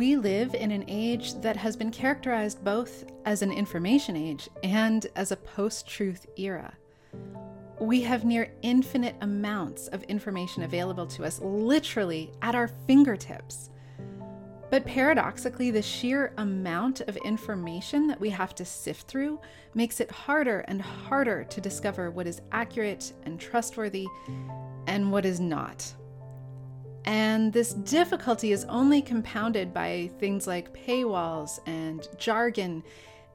[0.00, 5.06] We live in an age that has been characterized both as an information age and
[5.14, 6.72] as a post truth era.
[7.78, 13.68] We have near infinite amounts of information available to us, literally at our fingertips.
[14.70, 19.38] But paradoxically, the sheer amount of information that we have to sift through
[19.74, 24.06] makes it harder and harder to discover what is accurate and trustworthy
[24.86, 25.92] and what is not.
[27.04, 32.82] And this difficulty is only compounded by things like paywalls and jargon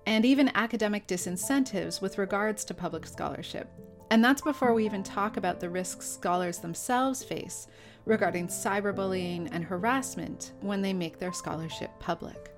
[0.06, 3.68] and even academic disincentives with regards to public scholarship.
[4.12, 7.68] And that's before we even talk about the risks scholars themselves face
[8.06, 12.55] regarding cyberbullying and harassment when they make their scholarship public.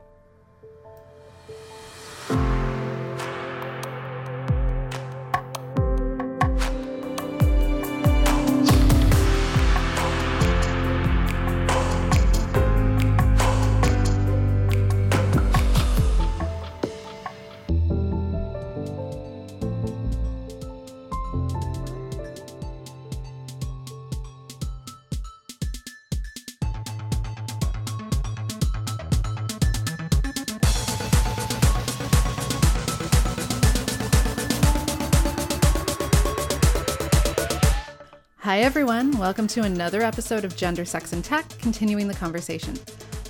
[39.18, 42.76] Welcome to another episode of Gender, Sex, and Tech, continuing the conversation.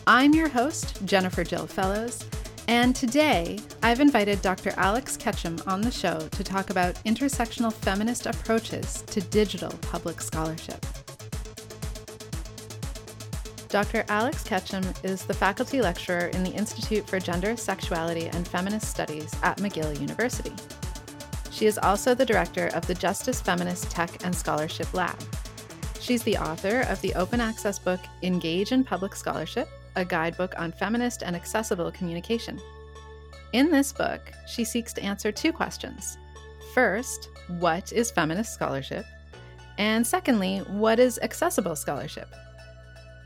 [0.05, 2.25] I'm your host, Jennifer Jill Fellows,
[2.67, 4.73] and today I've invited Dr.
[4.75, 10.85] Alex Ketchum on the show to talk about intersectional feminist approaches to digital public scholarship.
[13.69, 14.03] Dr.
[14.09, 19.33] Alex Ketchum is the faculty lecturer in the Institute for Gender, Sexuality, and Feminist Studies
[19.41, 20.51] at McGill University.
[21.49, 25.17] She is also the director of the Justice Feminist Tech and Scholarship Lab.
[26.07, 30.71] She's the author of the open access book Engage in Public Scholarship, a guidebook on
[30.71, 32.61] feminist and accessible communication.
[33.51, 36.17] In this book, she seeks to answer two questions.
[36.73, 37.27] First,
[37.59, 39.05] what is feminist scholarship?
[39.79, 42.33] And secondly, what is accessible scholarship?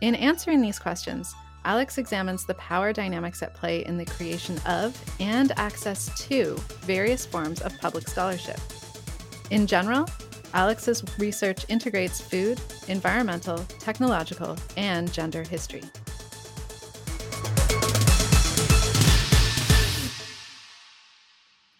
[0.01, 4.99] In answering these questions, Alex examines the power dynamics at play in the creation of
[5.19, 8.59] and access to various forms of public scholarship.
[9.51, 10.07] In general,
[10.53, 15.83] Alex's research integrates food, environmental, technological, and gender history.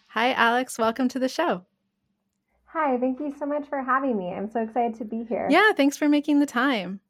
[0.08, 0.78] Hi, Alex.
[0.78, 1.64] Welcome to the show.
[2.66, 4.32] Hi, thank you so much for having me.
[4.32, 5.46] I'm so excited to be here.
[5.50, 7.00] Yeah, thanks for making the time.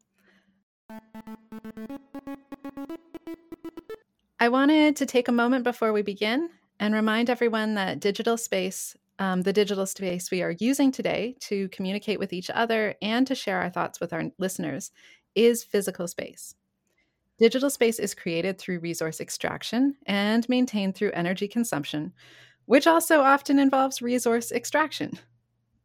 [4.40, 8.96] I wanted to take a moment before we begin and remind everyone that digital space,
[9.22, 13.36] um, the digital space we are using today to communicate with each other and to
[13.36, 14.90] share our thoughts with our listeners,
[15.36, 16.56] is physical space.
[17.38, 22.12] Digital space is created through resource extraction and maintained through energy consumption,
[22.64, 25.12] which also often involves resource extraction.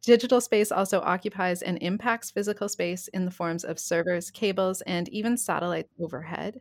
[0.02, 5.08] Digital space also occupies and impacts physical space in the forms of servers, cables, and
[5.10, 6.60] even satellites overhead.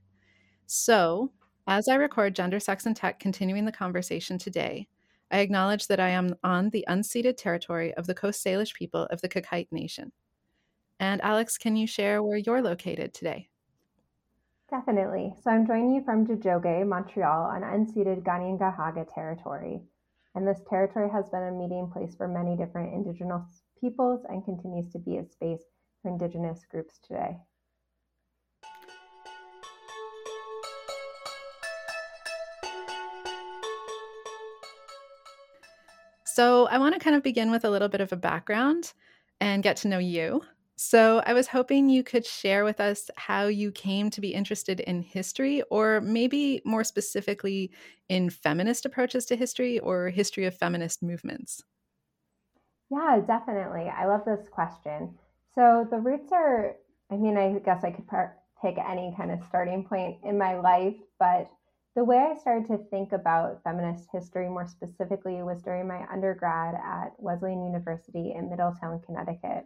[0.67, 1.31] So,
[1.65, 4.88] as I record Gender, Sex, and Tech continuing the conversation today,
[5.29, 9.21] I acknowledge that I am on the unceded territory of the Coast Salish people of
[9.21, 10.11] the Qayqayt Nation.
[10.99, 13.49] And Alex, can you share where you're located today?
[14.69, 15.33] Definitely.
[15.41, 19.81] So I'm joining you from Tiohtià:ke, Montreal, on unceded Kanien'kehá:ka territory.
[20.35, 24.89] And this territory has been a meeting place for many different Indigenous peoples and continues
[24.91, 25.63] to be a space
[26.01, 27.38] for Indigenous groups today.
[36.38, 38.94] So, I want to kind of begin with a little bit of a background
[39.42, 40.44] and get to know you.
[40.75, 44.80] So, I was hoping you could share with us how you came to be interested
[44.81, 47.72] in history, or maybe more specifically
[48.08, 51.64] in feminist approaches to history or history of feminist movements.
[52.92, 53.90] Yeah, definitely.
[53.90, 55.18] I love this question.
[55.56, 56.75] So, the roots are,
[57.10, 60.98] I mean, I guess I could par- any kind of starting point in my life,
[61.18, 61.50] but
[61.97, 66.75] the way I started to think about feminist history more specifically was during my undergrad
[66.75, 69.65] at Wesleyan University in Middletown, Connecticut.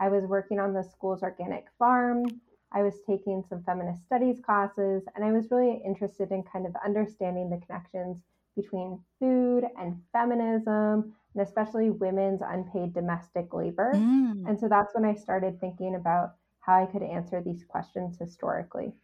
[0.00, 2.24] I was working on the school's organic farm.
[2.72, 6.74] I was taking some feminist studies classes, and I was really interested in kind of
[6.82, 8.22] understanding the connections
[8.56, 13.92] between food and feminism, and especially women's unpaid domestic labor.
[13.94, 14.48] Mm.
[14.48, 18.94] And so that's when I started thinking about how I could answer these questions historically.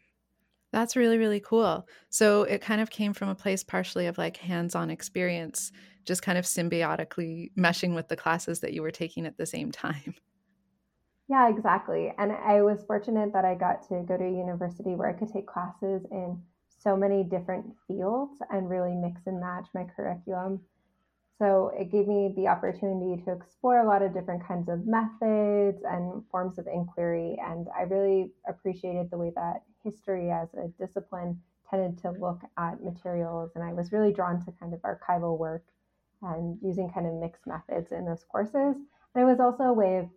[0.72, 1.86] That's really, really cool.
[2.08, 5.70] So it kind of came from a place partially of like hands on experience,
[6.04, 9.70] just kind of symbiotically meshing with the classes that you were taking at the same
[9.70, 10.14] time.
[11.28, 12.12] Yeah, exactly.
[12.18, 15.32] And I was fortunate that I got to go to a university where I could
[15.32, 20.60] take classes in so many different fields and really mix and match my curriculum.
[21.38, 25.82] So it gave me the opportunity to explore a lot of different kinds of methods
[25.84, 27.36] and forms of inquiry.
[27.44, 32.82] And I really appreciated the way that history as a discipline tended to look at
[32.82, 33.52] materials.
[33.54, 35.64] And I was really drawn to kind of archival work
[36.20, 38.76] and using kind of mixed methods in those courses.
[39.14, 40.08] And it was also a way of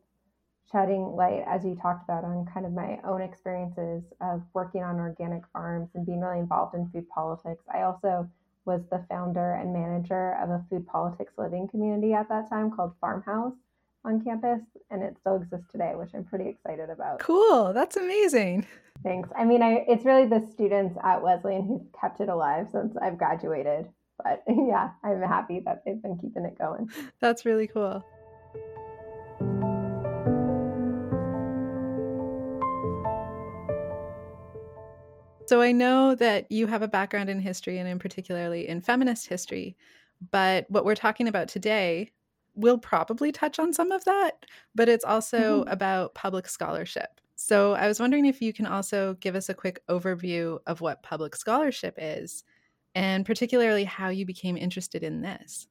[0.72, 5.00] shedding light, as you talked about, on kind of my own experiences of working on
[5.00, 7.64] organic farms and being really involved in food politics.
[7.74, 8.30] I also
[8.66, 12.94] was the founder and manager of a food politics living community at that time called
[13.00, 13.54] Farmhouse
[14.04, 17.20] on campus, and it still exists today, which I'm pretty excited about.
[17.20, 18.68] Cool, that's amazing.
[19.04, 19.30] Thanks.
[19.38, 23.18] I mean, I, it's really the students at Wesleyan who've kept it alive since I've
[23.18, 23.88] graduated.
[24.24, 26.90] But yeah, I'm happy that they've been keeping it going.
[27.20, 28.06] That's really cool.
[35.48, 39.28] So I know that you have a background in history and in particularly in feminist
[39.28, 39.76] history,
[40.32, 42.12] but what we're talking about today
[42.56, 45.70] will probably touch on some of that, but it's also mm-hmm.
[45.70, 47.22] about public scholarship.
[47.36, 51.04] So I was wondering if you can also give us a quick overview of what
[51.04, 52.44] public scholarship is
[52.96, 55.68] and particularly how you became interested in this.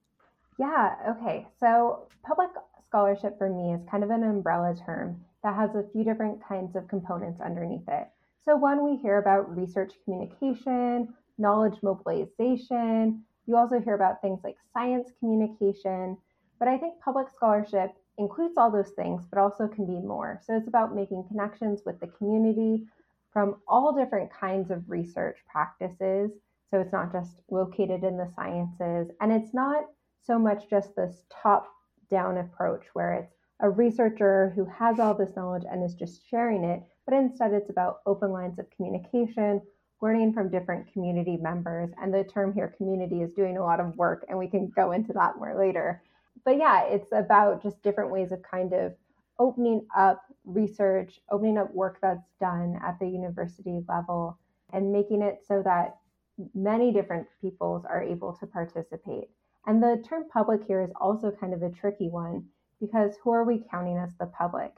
[0.59, 1.49] Yeah, okay.
[1.59, 2.51] So public
[2.89, 6.77] scholarship for me is kind of an umbrella term that has a few different kinds
[6.77, 8.09] of components underneath it.
[8.45, 13.25] So, one, we hear about research communication, knowledge mobilization.
[13.47, 16.19] You also hear about things like science communication.
[16.59, 20.41] But I think public scholarship includes all those things, but also can be more.
[20.45, 22.85] So, it's about making connections with the community
[23.33, 26.31] from all different kinds of research practices.
[26.71, 29.85] So, it's not just located in the sciences, and it's not
[30.23, 31.67] so much just this top
[32.11, 36.65] down approach where it's a researcher who has all this knowledge and is just sharing
[36.65, 39.61] it but instead it's about open lines of communication,
[40.01, 41.91] learning from different community members.
[42.01, 44.93] And the term here, community, is doing a lot of work, and we can go
[44.93, 46.03] into that more later.
[46.45, 48.95] But yeah, it's about just different ways of kind of
[49.39, 54.39] opening up research, opening up work that's done at the university level,
[54.73, 55.97] and making it so that
[56.55, 59.31] many different peoples are able to participate.
[59.67, 62.45] And the term public here is also kind of a tricky one
[62.81, 64.73] because who are we counting as the public?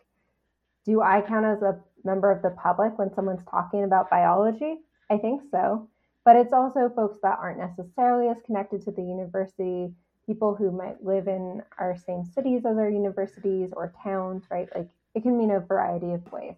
[0.85, 4.79] Do I count as a member of the public when someone's talking about biology?
[5.11, 5.89] I think so.
[6.25, 9.93] But it's also folks that aren't necessarily as connected to the university,
[10.27, 14.69] people who might live in our same cities as our universities or towns, right?
[14.75, 16.57] Like it can mean a variety of ways.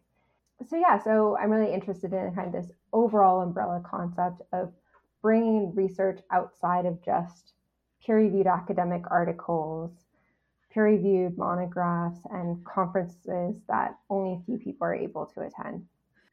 [0.67, 4.73] So, yeah, so I'm really interested in kind of this overall umbrella concept of
[5.23, 7.53] bringing research outside of just
[8.05, 9.93] peer reviewed academic articles
[10.73, 15.87] peer reviewed monographs and conferences that only a few people are able to attend.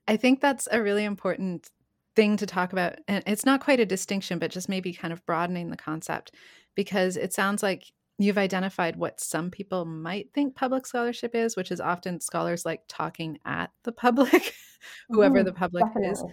[0.07, 1.69] I think that's a really important
[2.15, 2.95] thing to talk about.
[3.07, 6.31] And it's not quite a distinction, but just maybe kind of broadening the concept
[6.75, 11.71] because it sounds like you've identified what some people might think public scholarship is, which
[11.71, 14.53] is often scholars like talking at the public,
[15.09, 16.11] whoever mm, the public definitely.
[16.11, 16.23] is.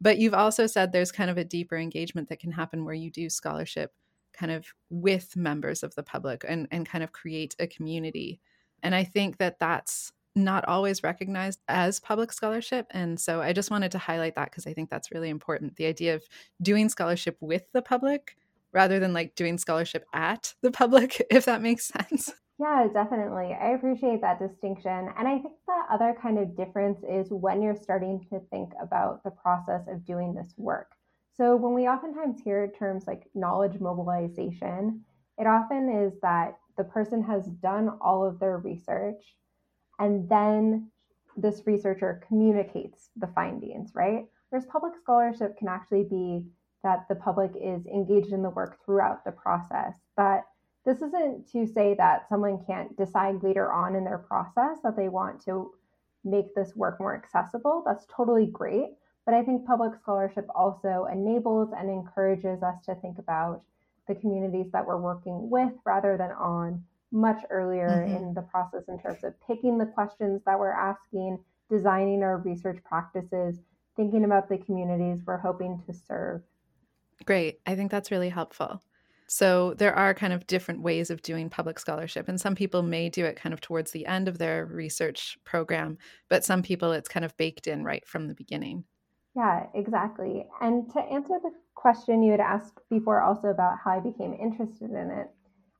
[0.00, 3.10] But you've also said there's kind of a deeper engagement that can happen where you
[3.10, 3.92] do scholarship
[4.40, 8.40] kind of with members of the public and, and kind of create a community.
[8.82, 12.86] And I think that that's not always recognized as public scholarship.
[12.90, 15.76] And so I just wanted to highlight that because I think that's really important.
[15.76, 16.22] The idea of
[16.62, 18.36] doing scholarship with the public
[18.72, 22.32] rather than like doing scholarship at the public, if that makes sense.
[22.58, 23.56] Yeah, definitely.
[23.60, 25.08] I appreciate that distinction.
[25.18, 29.22] And I think the other kind of difference is when you're starting to think about
[29.22, 30.92] the process of doing this work.
[31.40, 35.00] So when we oftentimes hear terms like knowledge mobilization,
[35.38, 39.24] it often is that the person has done all of their research
[39.98, 40.90] and then
[41.38, 44.26] this researcher communicates the findings, right?
[44.50, 46.44] Whereas public scholarship can actually be
[46.84, 49.94] that the public is engaged in the work throughout the process.
[50.18, 50.44] That
[50.84, 55.08] this isn't to say that someone can't decide later on in their process that they
[55.08, 55.70] want to
[56.22, 57.82] make this work more accessible.
[57.86, 58.90] That's totally great.
[59.26, 63.62] But I think public scholarship also enables and encourages us to think about
[64.08, 68.16] the communities that we're working with rather than on much earlier mm-hmm.
[68.16, 72.78] in the process in terms of picking the questions that we're asking, designing our research
[72.84, 73.58] practices,
[73.96, 76.42] thinking about the communities we're hoping to serve.
[77.24, 77.60] Great.
[77.66, 78.82] I think that's really helpful.
[79.26, 83.08] So there are kind of different ways of doing public scholarship, and some people may
[83.08, 85.98] do it kind of towards the end of their research program,
[86.28, 88.84] but some people it's kind of baked in right from the beginning.
[89.34, 90.46] Yeah, exactly.
[90.60, 94.90] And to answer the question you had asked before also about how I became interested
[94.90, 95.30] in it,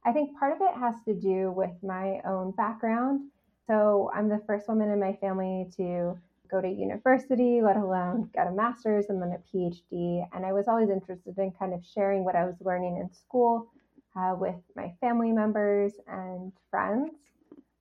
[0.04, 3.30] I think part of it has to do with my own background.
[3.66, 6.18] So I'm the first woman in my family to
[6.50, 10.26] go to university, let alone get a master's and then a PhD.
[10.32, 13.68] And I was always interested in kind of sharing what I was learning in school
[14.16, 17.10] uh, with my family members and friends.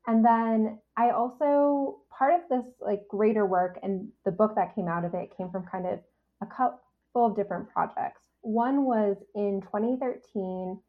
[0.08, 4.90] And then I also, part of this like greater work and the book that came
[4.90, 6.00] out of it came from kind of
[6.42, 6.82] a couple
[7.16, 8.22] of different projects.
[8.42, 10.80] One was in 2013,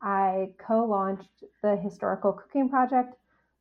[0.00, 3.14] I co launched the Historical Cooking Project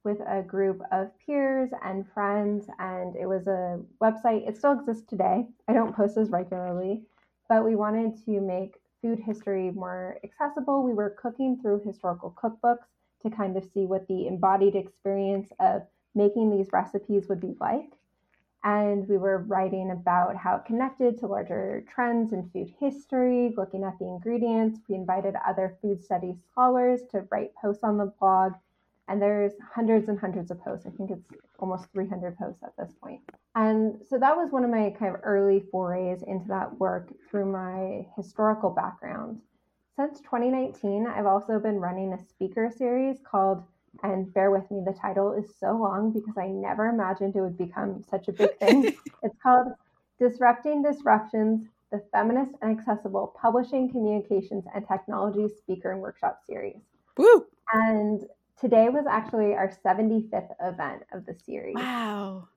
[0.03, 4.47] with a group of peers and friends, and it was a website.
[4.47, 5.45] It still exists today.
[5.67, 7.01] I don't post as regularly,
[7.49, 10.83] but we wanted to make food history more accessible.
[10.83, 12.87] We were cooking through historical cookbooks
[13.23, 15.81] to kind of see what the embodied experience of
[16.17, 17.93] making these recipes would be like.
[18.63, 23.83] And we were writing about how it connected to larger trends in food history, looking
[23.83, 24.79] at the ingredients.
[24.89, 28.53] We invited other food studies scholars to write posts on the blog.
[29.07, 30.85] And there's hundreds and hundreds of posts.
[30.85, 31.23] I think it's
[31.59, 33.21] almost 300 posts at this point.
[33.55, 37.49] And so that was one of my kind of early forays into that work through
[37.49, 39.39] my historical background.
[39.95, 43.63] Since 2019, I've also been running a speaker series called,
[44.03, 47.57] and bear with me, the title is so long because I never imagined it would
[47.57, 48.95] become such a big thing.
[49.23, 49.73] it's called
[50.19, 56.81] Disrupting Disruptions the Feminist and Accessible Publishing, Communications, and Technology Speaker and Workshop Series.
[57.17, 57.45] Woo!
[57.73, 58.25] And
[58.59, 61.75] today was actually our 75th event of the series.
[61.75, 62.47] Wow.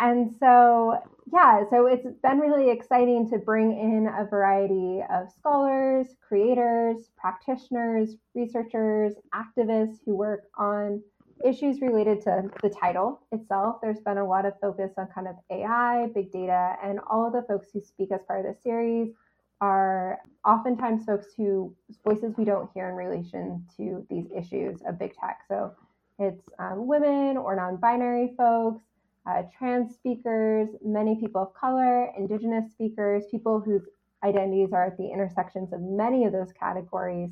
[0.00, 0.98] And so,
[1.30, 8.16] yeah, so it's been really exciting to bring in a variety of scholars, creators, practitioners,
[8.34, 11.02] researchers, activists who work on
[11.44, 13.76] issues related to the title itself.
[13.82, 17.34] There's been a lot of focus on kind of AI, big data, and all of
[17.34, 19.12] the folks who speak as part of the series
[19.60, 25.12] are oftentimes folks who voices we don't hear in relation to these issues of big
[25.14, 25.40] tech.
[25.48, 25.72] So
[26.18, 28.82] it's um, women or non-binary folks,
[29.26, 33.82] uh, trans speakers, many people of color, indigenous speakers, people whose
[34.24, 37.30] identities are at the intersections of many of those categories.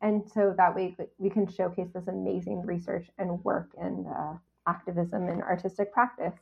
[0.00, 4.34] And so that way we can showcase this amazing research and work and uh,
[4.66, 6.34] activism and artistic practice.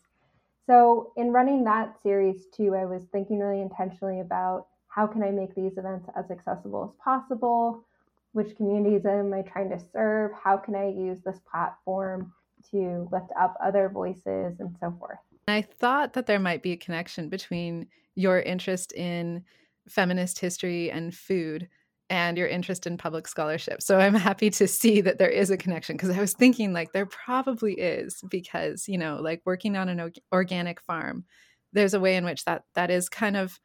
[0.67, 5.31] So in running that series too, I was thinking really intentionally about how can I
[5.31, 7.85] make these events as accessible as possible?
[8.33, 10.33] Which communities am I trying to serve?
[10.43, 12.33] How can I use this platform
[12.71, 15.19] to lift up other voices and so forth.
[15.49, 19.45] I thought that there might be a connection between your interest in
[19.89, 21.69] feminist history and food
[22.09, 23.83] and your interest in public scholarship.
[23.83, 26.93] So I'm happy to see that there is a connection because I was thinking like
[26.93, 31.25] there probably is because, you know, like working on an organic farm,
[31.73, 33.59] there's a way in which that that is kind of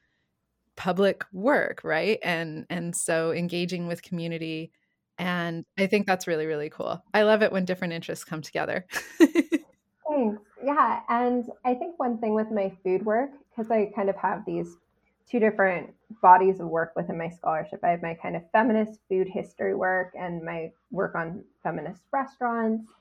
[0.75, 2.19] public work, right?
[2.23, 4.71] And and so engaging with community
[5.21, 7.03] and I think that's really, really cool.
[7.13, 8.87] I love it when different interests come together.
[9.19, 10.41] Thanks.
[10.63, 11.01] Yeah.
[11.09, 14.77] And I think one thing with my food work, because I kind of have these
[15.29, 17.81] two different bodies of work within my scholarship.
[17.83, 22.91] I have my kind of feminist food history work and my work on feminist restaurants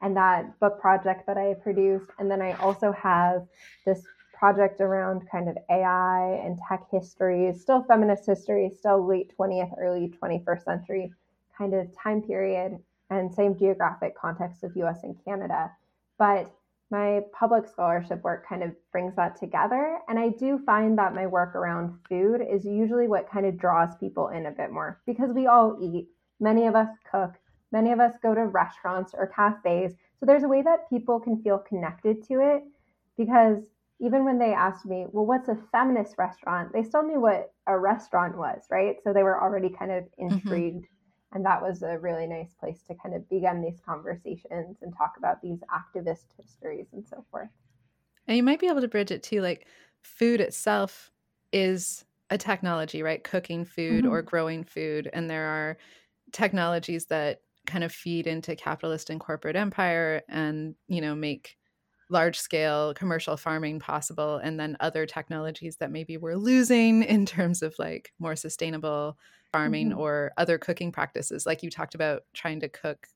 [0.00, 2.10] and that book project that I produced.
[2.18, 3.46] And then I also have
[3.84, 4.02] this
[4.32, 10.10] project around kind of AI and tech history, still feminist history, still late 20th, early
[10.22, 11.12] 21st century
[11.56, 12.78] kind of time period
[13.10, 15.70] and same geographic context of US and Canada.
[16.18, 16.52] But
[16.90, 19.98] my public scholarship work kind of brings that together.
[20.08, 23.96] And I do find that my work around food is usually what kind of draws
[23.96, 26.08] people in a bit more because we all eat.
[26.38, 27.32] Many of us cook,
[27.72, 29.94] many of us go to restaurants or cafes.
[30.20, 32.62] So there's a way that people can feel connected to it
[33.16, 33.58] because
[33.98, 36.72] even when they asked me, well, what's a feminist restaurant?
[36.72, 38.96] They still knew what a restaurant was, right?
[39.02, 40.34] So they were already kind of mm-hmm.
[40.34, 40.84] intrigued.
[40.84, 40.95] Mm-hmm
[41.32, 45.14] and that was a really nice place to kind of begin these conversations and talk
[45.18, 47.48] about these activist histories and so forth.
[48.26, 49.66] And you might be able to bridge it too, like
[50.02, 51.10] food itself
[51.52, 53.22] is a technology, right?
[53.22, 54.12] Cooking food mm-hmm.
[54.12, 55.10] or growing food.
[55.12, 55.78] And there are
[56.32, 61.56] technologies that kind of feed into capitalist and corporate empire and, you know, make
[62.08, 64.36] large scale commercial farming possible.
[64.36, 69.18] And then other technologies that maybe we're losing in terms of like more sustainable
[69.56, 70.00] farming mm-hmm.
[70.00, 73.08] or other cooking practices like you talked about trying to cook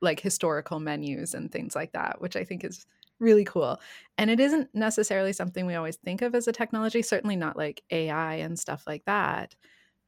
[0.00, 2.86] like historical menus and things like that which i think is
[3.18, 3.80] really cool
[4.18, 7.82] and it isn't necessarily something we always think of as a technology certainly not like
[7.90, 9.54] ai and stuff like that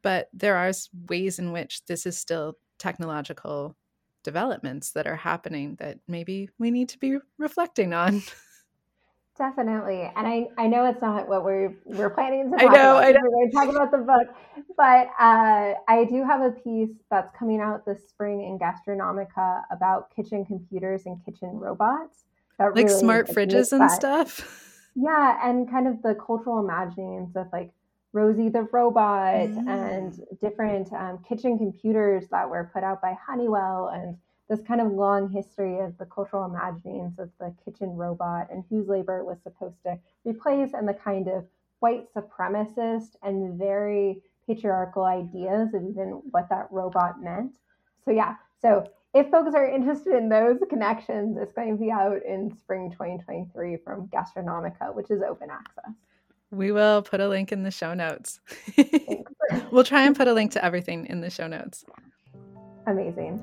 [0.03, 0.73] but there are
[1.09, 3.75] ways in which this is still technological
[4.23, 8.23] developments that are happening that maybe we need to be reflecting on
[9.39, 10.11] Definitely.
[10.17, 13.05] And I, I know it's not what we're we're planning to talk I know, about.
[13.05, 13.21] I know.
[13.23, 14.35] We're going to talk about the book.
[14.77, 20.15] But uh, I do have a piece that's coming out this spring in Gastronomica about
[20.15, 22.25] kitchen computers and kitchen robots.
[22.59, 24.65] like really smart fridges and stuff.
[25.01, 27.71] Yeah, and kind of the cultural imaginings of like
[28.13, 29.69] Rosie the robot mm.
[29.69, 34.17] and different um, kitchen computers that were put out by Honeywell and
[34.49, 38.89] this kind of long history of the cultural imaginings of the kitchen robot and whose
[38.89, 41.45] labor it was supposed to replace and the kind of
[41.81, 47.57] white supremacist and very patriarchal ideas of even what that robot meant.
[48.05, 52.23] So yeah, so if folks are interested in those connections, it's going to be out
[52.27, 55.95] in spring 2023 from Gastronomica, which is open access.
[56.51, 58.41] We will put a link in the show notes.
[59.71, 61.85] we'll try and put a link to everything in the show notes.
[62.87, 63.43] Amazing.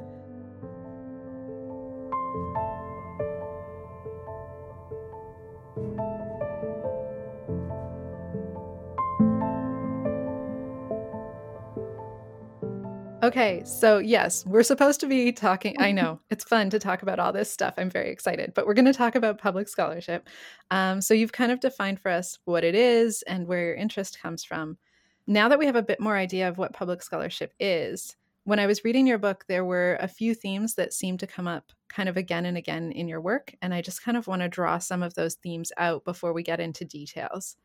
[13.26, 15.76] Okay, so yes, we're supposed to be talking.
[15.80, 17.74] I know it's fun to talk about all this stuff.
[17.76, 20.30] I'm very excited, but we're going to talk about public scholarship.
[20.70, 24.22] Um, so you've kind of defined for us what it is and where your interest
[24.22, 24.78] comes from.
[25.26, 28.68] Now that we have a bit more idea of what public scholarship is, when I
[28.68, 32.08] was reading your book, there were a few themes that seemed to come up kind
[32.08, 33.56] of again and again in your work.
[33.60, 36.44] And I just kind of want to draw some of those themes out before we
[36.44, 37.56] get into details.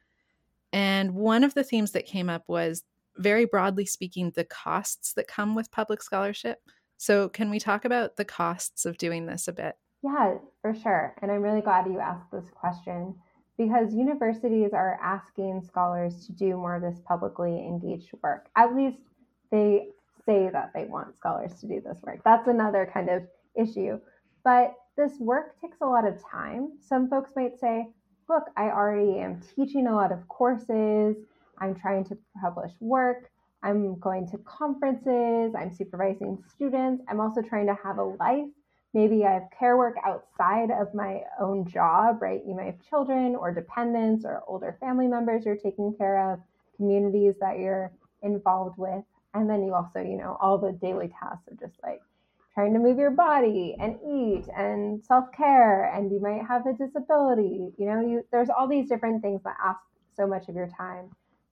[0.72, 2.82] And one of the themes that came up was
[3.20, 6.58] very broadly speaking, the costs that come with public scholarship.
[6.96, 9.76] So, can we talk about the costs of doing this a bit?
[10.02, 11.14] Yeah, for sure.
[11.22, 13.14] And I'm really glad you asked this question
[13.58, 18.48] because universities are asking scholars to do more of this publicly engaged work.
[18.56, 18.98] At least
[19.50, 19.88] they
[20.24, 22.20] say that they want scholars to do this work.
[22.24, 23.22] That's another kind of
[23.54, 24.00] issue.
[24.44, 26.72] But this work takes a lot of time.
[26.80, 27.88] Some folks might say,
[28.28, 31.16] look, I already am teaching a lot of courses.
[31.60, 33.30] I'm trying to publish work.
[33.62, 35.54] I'm going to conferences.
[35.54, 37.02] I'm supervising students.
[37.08, 38.48] I'm also trying to have a life.
[38.94, 42.40] Maybe I have care work outside of my own job, right?
[42.46, 46.40] You might have children or dependents or older family members you're taking care of,
[46.76, 47.92] communities that you're
[48.22, 49.04] involved with.
[49.34, 52.00] And then you also, you know, all the daily tasks of just like
[52.54, 57.72] trying to move your body and eat and self-care and you might have a disability
[57.78, 59.80] you know you there's all these different things that ask
[60.16, 61.08] so much of your time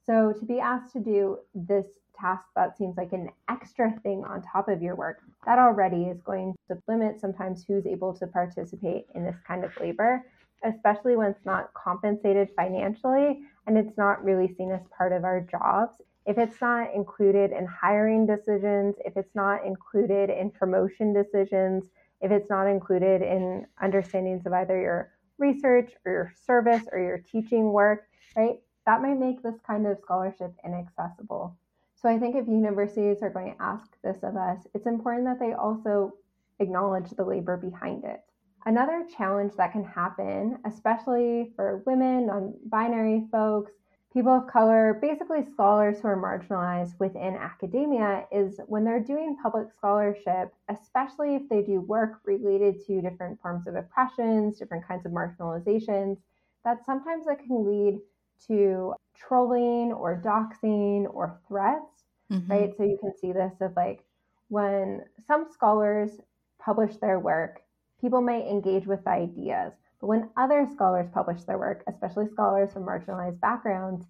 [0.08, 1.86] so to be asked to do this
[2.18, 6.22] task that seems like an extra thing on top of your work, that already is
[6.22, 10.24] going to limit sometimes who's able to participate in this kind of labor,
[10.64, 15.42] especially when it's not compensated financially and it's not really seen as part of our
[15.42, 16.00] jobs.
[16.24, 21.84] If it's not included in hiring decisions, if it's not included in promotion decisions,
[22.22, 27.18] if it's not included in understandings of either your research or your service or your
[27.18, 28.58] teaching work, right?
[28.88, 31.54] That might make this kind of scholarship inaccessible.
[31.94, 35.38] So I think if universities are going to ask this of us, it's important that
[35.38, 36.14] they also
[36.58, 38.22] acknowledge the labor behind it.
[38.64, 43.72] Another challenge that can happen, especially for women, non binary folks,
[44.10, 49.70] people of color, basically scholars who are marginalized within academia, is when they're doing public
[49.70, 55.12] scholarship, especially if they do work related to different forms of oppressions, different kinds of
[55.12, 56.16] marginalizations,
[56.64, 58.00] that sometimes it can lead
[58.46, 62.50] to trolling or doxing or threats, mm-hmm.
[62.50, 62.76] right?
[62.76, 64.04] So you can see this of like
[64.48, 66.10] when some scholars
[66.58, 67.60] publish their work,
[68.00, 69.72] people may engage with the ideas.
[70.00, 74.06] But when other scholars publish their work, especially scholars from marginalized backgrounds,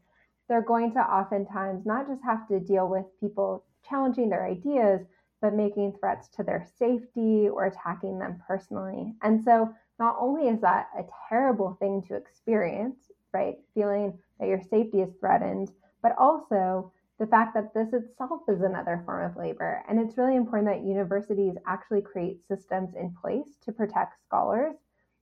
[0.48, 5.00] they're going to oftentimes not just have to deal with people challenging their ideas,
[5.40, 9.14] but making threats to their safety or attacking them personally.
[9.22, 13.56] And so, not only is that a terrible thing to experience, right?
[13.74, 15.70] Feeling that your safety is threatened,
[16.02, 19.82] but also the fact that this itself is another form of labor.
[19.88, 24.76] And it's really important that universities actually create systems in place to protect scholars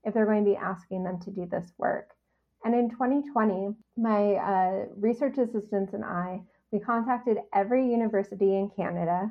[0.04, 2.10] if they're going to be asking them to do this work.
[2.64, 9.30] And in 2020, my uh, research assistants and I, we contacted every university in Canada,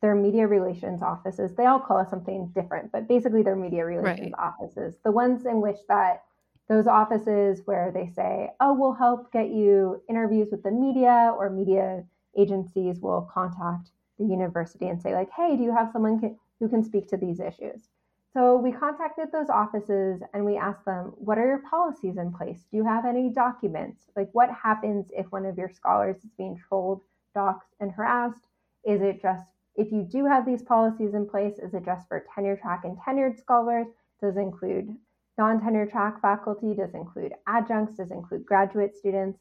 [0.00, 1.54] their media relations offices.
[1.56, 4.52] They all call us something different, but basically their media relations right.
[4.52, 6.22] offices, the ones in which that
[6.68, 11.48] those offices where they say, oh, we'll help get you interviews with the media, or
[11.50, 12.04] media
[12.36, 16.84] agencies will contact the university and say, like, hey, do you have someone who can
[16.84, 17.88] speak to these issues?
[18.34, 22.66] So we contacted those offices and we asked them, what are your policies in place?
[22.70, 24.04] Do you have any documents?
[24.14, 27.00] Like, what happens if one of your scholars is being trolled,
[27.34, 28.44] doxxed, and harassed?
[28.84, 32.24] Is it just, if you do have these policies in place, is it just for
[32.34, 33.86] tenure track and tenured scholars?
[34.20, 34.94] Does include
[35.38, 39.38] Non-tenure track faculty does include adjuncts, does include graduate students.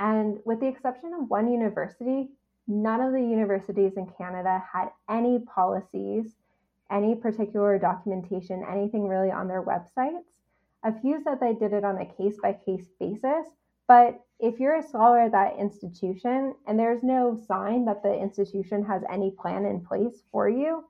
[0.00, 2.30] And with the exception of one university,
[2.66, 6.34] none of the universities in Canada had any policies,
[6.90, 10.24] any particular documentation, anything really on their websites
[10.84, 13.46] A few said they did it on a case by case basis.
[13.86, 18.84] But if you're a scholar at that institution and there's no sign that the institution
[18.84, 20.84] has any plan in place for you,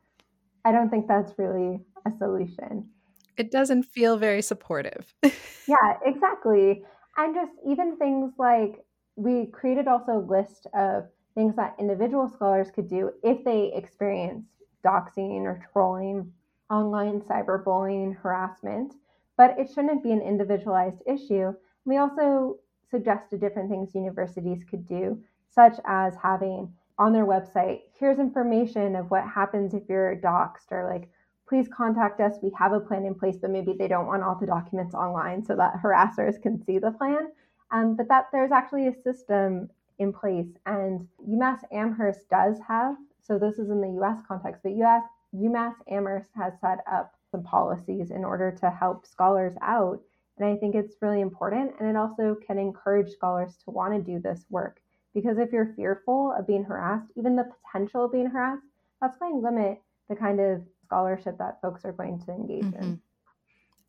[0.64, 2.90] I don't think that's really a solution.
[3.38, 5.14] It doesn't feel very supportive.
[5.22, 6.82] yeah, exactly.
[7.16, 8.84] And just even things like
[9.16, 14.44] we created also a list of things that individual scholars could do if they experience
[14.84, 16.32] doxing or trolling,
[16.70, 18.94] online cyberbullying, harassment.
[19.36, 21.52] But it shouldn't be an individualized issue.
[21.84, 22.58] We also
[22.90, 29.10] suggested different things universities could do, such as having on their website, here's information of
[29.10, 31.08] what happens if you're doxed or like,
[31.48, 32.34] please contact us.
[32.42, 35.44] We have a plan in place, but maybe they don't want all the documents online
[35.44, 37.28] so that harassers can see the plan.
[37.70, 42.96] Um, but that there's actually a system in place, and UMass Amherst does have.
[43.22, 44.18] So this is in the U.S.
[44.26, 45.02] context, but US,
[45.34, 50.00] UMass Amherst has set up some policies in order to help scholars out
[50.38, 51.72] and I think it's really important.
[51.78, 54.80] And it also can encourage scholars to want to do this work.
[55.14, 58.62] Because if you're fearful of being harassed, even the potential of being harassed,
[59.00, 62.82] that's going to limit the kind of scholarship that folks are going to engage mm-hmm.
[62.82, 63.00] in.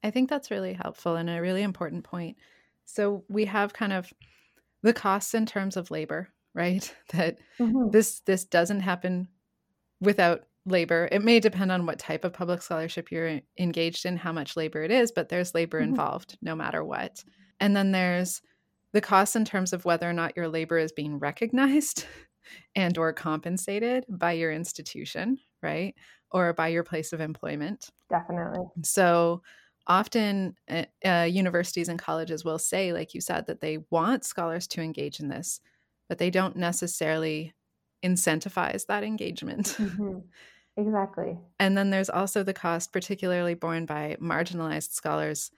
[0.03, 2.37] I think that's really helpful and a really important point.
[2.85, 4.11] So we have kind of
[4.83, 6.93] the costs in terms of labor, right?
[7.13, 7.89] That mm-hmm.
[7.91, 9.27] this this doesn't happen
[10.01, 11.09] without labor.
[11.11, 14.83] It may depend on what type of public scholarship you're engaged in, how much labor
[14.83, 15.91] it is, but there's labor mm-hmm.
[15.91, 17.23] involved no matter what.
[17.59, 18.41] And then there's
[18.93, 22.05] the costs in terms of whether or not your labor is being recognized
[22.75, 25.95] and or compensated by your institution, right?
[26.31, 27.89] Or by your place of employment.
[28.09, 28.65] Definitely.
[28.83, 29.41] So
[29.87, 30.55] often
[31.03, 35.19] uh, universities and colleges will say like you said that they want scholars to engage
[35.19, 35.59] in this,
[36.07, 37.53] but they don't necessarily
[38.05, 39.75] incentivize that engagement.
[39.89, 40.19] Mm-hmm.
[40.77, 41.37] Exactly.
[41.59, 45.51] And then there's also the cost, particularly borne by marginalized scholars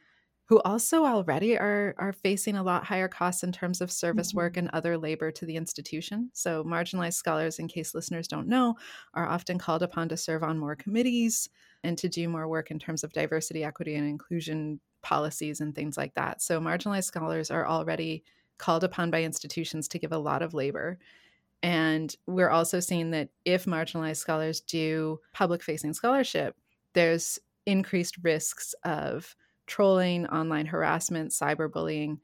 [0.51, 4.37] who also already are are facing a lot higher costs in terms of service mm-hmm.
[4.37, 6.29] work and other labor to the institution.
[6.33, 8.75] So marginalized scholars, in case listeners don't know,
[9.13, 11.47] are often called upon to serve on more committees
[11.85, 15.95] and to do more work in terms of diversity, equity, and inclusion policies and things
[15.95, 16.41] like that.
[16.41, 18.25] So marginalized scholars are already
[18.57, 20.99] called upon by institutions to give a lot of labor.
[21.63, 26.57] And we're also seeing that if marginalized scholars do public facing scholarship,
[26.91, 29.33] there's increased risks of
[29.71, 32.19] trolling, online harassment, cyberbullying.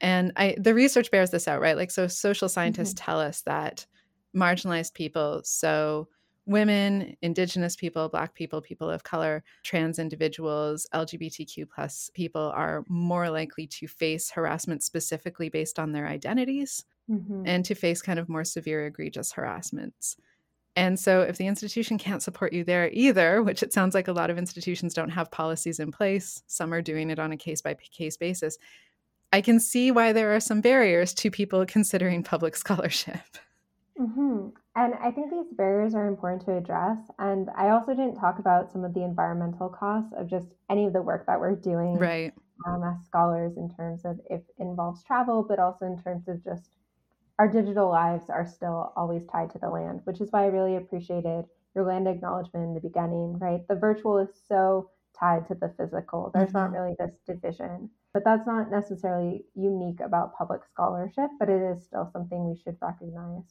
[0.00, 1.76] And I the research bears this out, right?
[1.76, 3.04] Like so social scientists mm-hmm.
[3.04, 3.86] tell us that
[4.34, 6.08] marginalized people, so
[6.46, 13.30] women, indigenous people, black people, people of color, trans individuals, LGBTQ plus people are more
[13.30, 17.42] likely to face harassment specifically based on their identities mm-hmm.
[17.44, 20.16] and to face kind of more severe, egregious harassments.
[20.74, 24.12] And so, if the institution can't support you there either, which it sounds like a
[24.12, 27.60] lot of institutions don't have policies in place, some are doing it on a case
[27.60, 28.56] by case basis,
[29.32, 33.20] I can see why there are some barriers to people considering public scholarship.
[33.98, 34.48] Mm-hmm.
[34.74, 36.98] And I think these barriers are important to address.
[37.18, 40.94] And I also didn't talk about some of the environmental costs of just any of
[40.94, 42.32] the work that we're doing right.
[42.66, 46.42] um, as scholars in terms of if it involves travel, but also in terms of
[46.42, 46.70] just
[47.42, 50.76] our digital lives are still always tied to the land, which is why I really
[50.76, 53.66] appreciated your land acknowledgement in the beginning, right?
[53.68, 56.30] The virtual is so tied to the physical.
[56.32, 56.58] There's mm-hmm.
[56.58, 57.90] not really this division.
[58.14, 62.76] But that's not necessarily unique about public scholarship, but it is still something we should
[62.80, 63.42] recognize.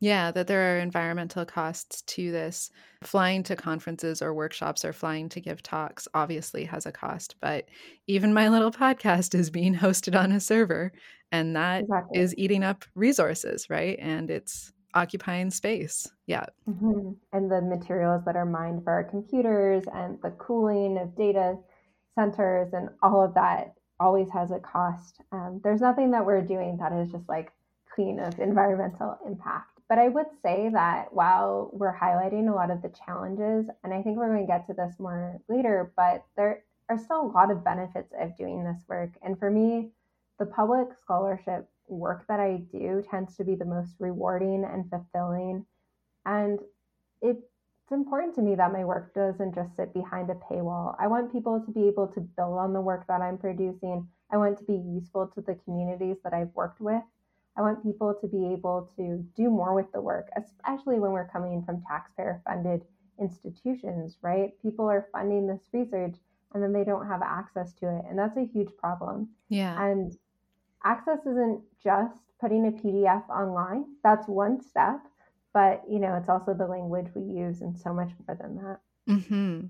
[0.00, 2.70] Yeah, that there are environmental costs to this.
[3.02, 7.68] Flying to conferences or workshops or flying to give talks obviously has a cost, but
[8.06, 10.92] even my little podcast is being hosted on a server,
[11.32, 12.18] and that exactly.
[12.18, 13.98] is eating up resources, right?
[14.00, 16.08] And it's occupying space.
[16.26, 16.46] Yeah.
[16.68, 17.12] Mm-hmm.
[17.32, 21.56] And the materials that are mined for our computers and the cooling of data
[22.14, 25.20] centers and all of that always has a cost.
[25.32, 27.52] Um, there's nothing that we're doing that is just like
[27.94, 29.77] clean of environmental impact.
[29.88, 34.02] But I would say that while we're highlighting a lot of the challenges, and I
[34.02, 37.50] think we're going to get to this more later, but there are still a lot
[37.50, 39.12] of benefits of doing this work.
[39.22, 39.90] And for me,
[40.38, 45.64] the public scholarship work that I do tends to be the most rewarding and fulfilling.
[46.26, 46.58] And
[47.22, 47.42] it's
[47.90, 50.96] important to me that my work doesn't just sit behind a paywall.
[50.98, 54.06] I want people to be able to build on the work that I'm producing.
[54.30, 57.02] I want to be useful to the communities that I've worked with.
[57.58, 61.28] I want people to be able to do more with the work, especially when we're
[61.28, 62.82] coming from taxpayer funded
[63.20, 64.52] institutions, right?
[64.62, 66.14] People are funding this research
[66.54, 68.04] and then they don't have access to it.
[68.08, 69.30] And that's a huge problem.
[69.48, 69.84] Yeah.
[69.84, 70.16] And
[70.84, 75.00] access isn't just putting a PDF online, that's one step.
[75.52, 78.80] But, you know, it's also the language we use and so much more than that.
[79.12, 79.66] Mm-hmm.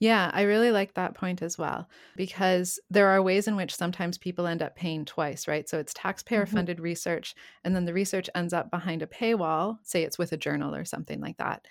[0.00, 4.16] Yeah, I really like that point as well because there are ways in which sometimes
[4.16, 5.68] people end up paying twice, right?
[5.68, 6.84] So it's taxpayer funded mm-hmm.
[6.84, 10.74] research, and then the research ends up behind a paywall, say it's with a journal
[10.74, 11.66] or something like that.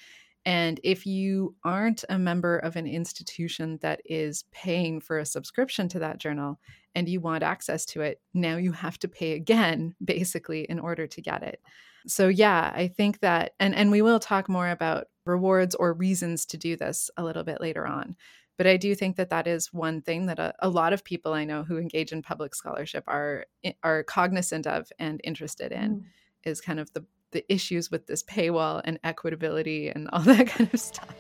[0.46, 5.90] And if you aren't a member of an institution that is paying for a subscription
[5.90, 6.60] to that journal
[6.96, 11.06] and you want access to it, now you have to pay again, basically, in order
[11.06, 11.62] to get it.
[12.08, 16.46] So yeah, I think that and and we will talk more about rewards or reasons
[16.48, 18.16] to do this a little bit later on.
[18.58, 21.34] But I do think that that is one thing that a, a lot of people
[21.34, 23.46] I know who engage in public scholarship are
[23.84, 26.04] are cognizant of and interested in mm.
[26.44, 30.70] is kind of the the issues with this paywall and equitability and all that kind
[30.74, 31.14] of stuff.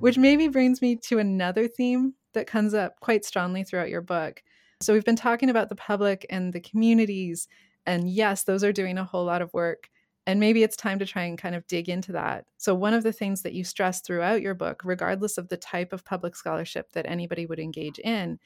[0.00, 4.42] Which maybe brings me to another theme that comes up quite strongly throughout your book.
[4.82, 7.48] So, we've been talking about the public and the communities,
[7.86, 9.88] and yes, those are doing a whole lot of work.
[10.26, 12.44] And maybe it's time to try and kind of dig into that.
[12.56, 15.92] So, one of the things that you stress throughout your book, regardless of the type
[15.92, 18.38] of public scholarship that anybody would engage in,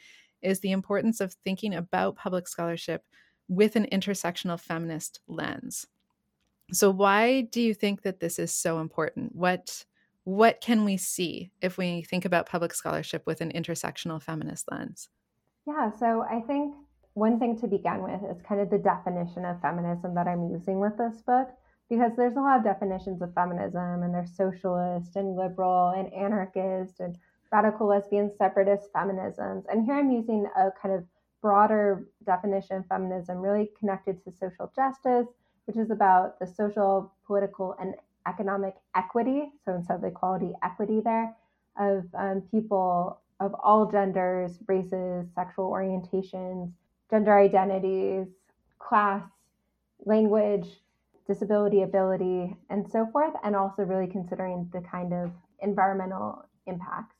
[0.42, 3.04] is the importance of thinking about public scholarship
[3.48, 5.86] with an intersectional feminist lens.
[6.72, 9.34] So why do you think that this is so important?
[9.34, 9.84] What
[10.24, 15.08] what can we see if we think about public scholarship with an intersectional feminist lens?
[15.66, 16.74] Yeah, so I think
[17.14, 20.78] one thing to begin with is kind of the definition of feminism that I'm using
[20.80, 21.48] with this book
[21.88, 27.00] because there's a lot of definitions of feminism and there's socialist and liberal and anarchist
[27.00, 27.16] and
[27.52, 29.64] radical lesbian separatist feminisms.
[29.70, 31.04] And here I'm using a kind of
[31.42, 35.26] broader definition of feminism, really connected to social justice,
[35.66, 37.94] which is about the social, political, and
[38.26, 39.52] economic equity.
[39.64, 41.34] So instead of equality, equity there
[41.78, 46.72] of um, people of all genders, races, sexual orientations,
[47.10, 48.26] gender identities,
[48.78, 49.22] class,
[50.04, 50.66] language,
[51.26, 57.16] disability, ability, and so forth, and also really considering the kind of environmental impacts.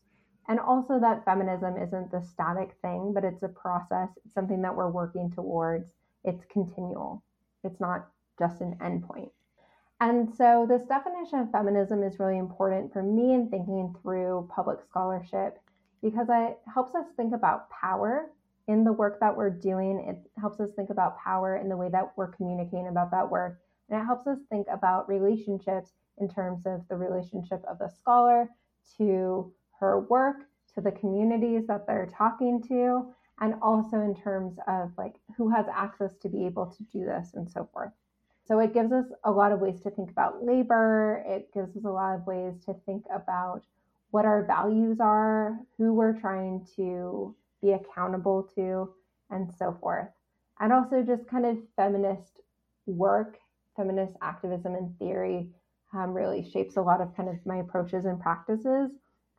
[0.49, 4.75] And also that feminism isn't the static thing, but it's a process, it's something that
[4.75, 5.91] we're working towards.
[6.25, 7.23] It's continual.
[7.65, 9.31] It's not just an endpoint.
[10.01, 14.79] And so this definition of feminism is really important for me in thinking through public
[14.89, 15.59] scholarship
[16.03, 18.31] because it helps us think about power
[18.69, 20.05] in the work that we're doing.
[20.09, 23.61] It helps us think about power in the way that we're communicating about that work.
[23.89, 28.49] And it helps us think about relationships in terms of the relationship of the scholar
[28.99, 30.37] to her work
[30.75, 33.07] to the communities that they're talking to
[33.41, 37.33] and also in terms of like who has access to be able to do this
[37.35, 37.93] and so forth
[38.45, 41.85] so it gives us a lot of ways to think about labor it gives us
[41.85, 43.63] a lot of ways to think about
[44.17, 48.89] what our values are who we're trying to be accountable to
[49.29, 50.09] and so forth.
[50.59, 52.41] And also just kind of feminist
[52.87, 53.37] work
[53.77, 55.51] feminist activism and theory
[55.93, 58.91] um, really shapes a lot of kind of my approaches and practices.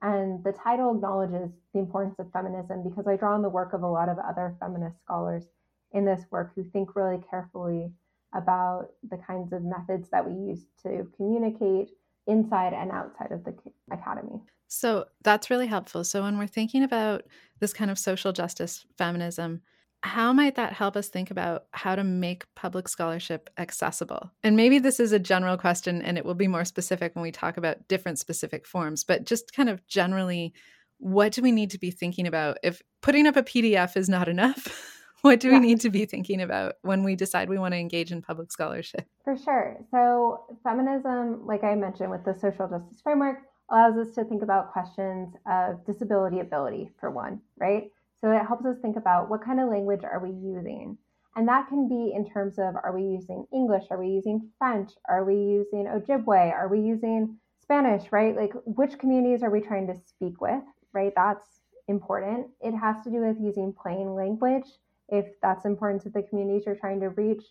[0.03, 3.81] And the title acknowledges the importance of feminism because I draw on the work of
[3.81, 5.45] a lot of other feminist scholars
[5.93, 7.91] in this work who think really carefully
[8.35, 11.89] about the kinds of methods that we use to communicate
[12.27, 13.53] inside and outside of the
[13.91, 14.41] academy.
[14.67, 16.03] So that's really helpful.
[16.03, 17.23] So when we're thinking about
[17.59, 19.61] this kind of social justice feminism,
[20.03, 24.31] how might that help us think about how to make public scholarship accessible?
[24.43, 27.31] And maybe this is a general question and it will be more specific when we
[27.31, 30.53] talk about different specific forms, but just kind of generally,
[30.99, 32.57] what do we need to be thinking about?
[32.63, 36.41] If putting up a PDF is not enough, what do we need to be thinking
[36.41, 39.06] about when we decide we want to engage in public scholarship?
[39.23, 39.77] For sure.
[39.91, 44.71] So, feminism, like I mentioned with the social justice framework, allows us to think about
[44.71, 47.91] questions of disability ability, for one, right?
[48.19, 50.97] So it helps us think about what kind of language are we using?
[51.36, 53.86] And that can be in terms of are we using English?
[53.91, 54.91] Are we using French?
[55.08, 56.51] Are we using Ojibwe?
[56.51, 58.36] Are we using Spanish, right?
[58.36, 61.13] Like which communities are we trying to speak with, right?
[61.15, 61.45] That's
[61.88, 62.47] important.
[62.62, 64.65] It has to do with using plain language
[65.10, 67.43] if that's important to the communities you're trying to reach.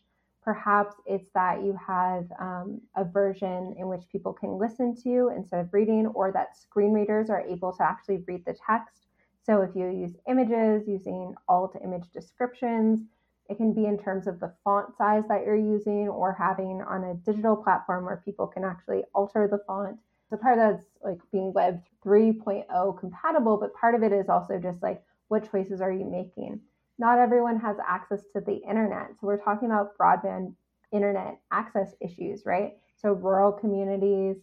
[0.42, 5.60] Perhaps it's that you have um, a version in which people can listen to instead
[5.60, 9.06] of reading, or that screen readers are able to actually read the text
[9.46, 13.00] so if you use images using alt image descriptions,
[13.48, 17.04] it can be in terms of the font size that you're using or having on
[17.04, 19.98] a digital platform where people can actually alter the font.
[20.28, 24.58] So part of that's like being web 3.0 compatible, but part of it is also
[24.58, 26.60] just like what choices are you making?
[26.98, 29.10] Not everyone has access to the internet.
[29.20, 30.54] So we're talking about broadband
[30.92, 32.72] internet access issues, right?
[32.96, 34.36] So rural communities,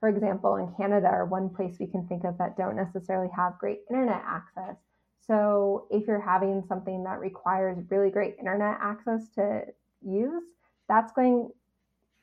[0.00, 3.58] for example, in Canada are one place we can think of that don't necessarily have
[3.58, 4.76] great internet access.
[5.20, 9.64] So if you're having something that requires really great internet access to
[10.00, 10.44] use,
[10.88, 11.50] that's going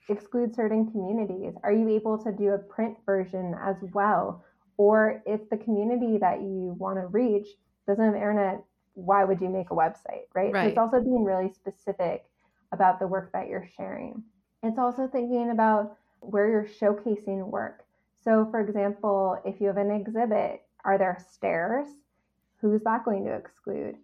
[0.09, 1.53] exclude certain communities?
[1.63, 4.43] Are you able to do a print version as well?
[4.77, 7.47] Or if the community that you want to reach
[7.87, 8.63] doesn't have internet,
[8.95, 10.51] why would you make a website, right?
[10.51, 10.63] right?
[10.63, 12.25] So it's also being really specific
[12.71, 14.23] about the work that you're sharing.
[14.63, 17.83] It's also thinking about where you're showcasing work.
[18.23, 21.87] So, for example, if you have an exhibit, are there stairs?
[22.61, 23.97] Who's that going to exclude?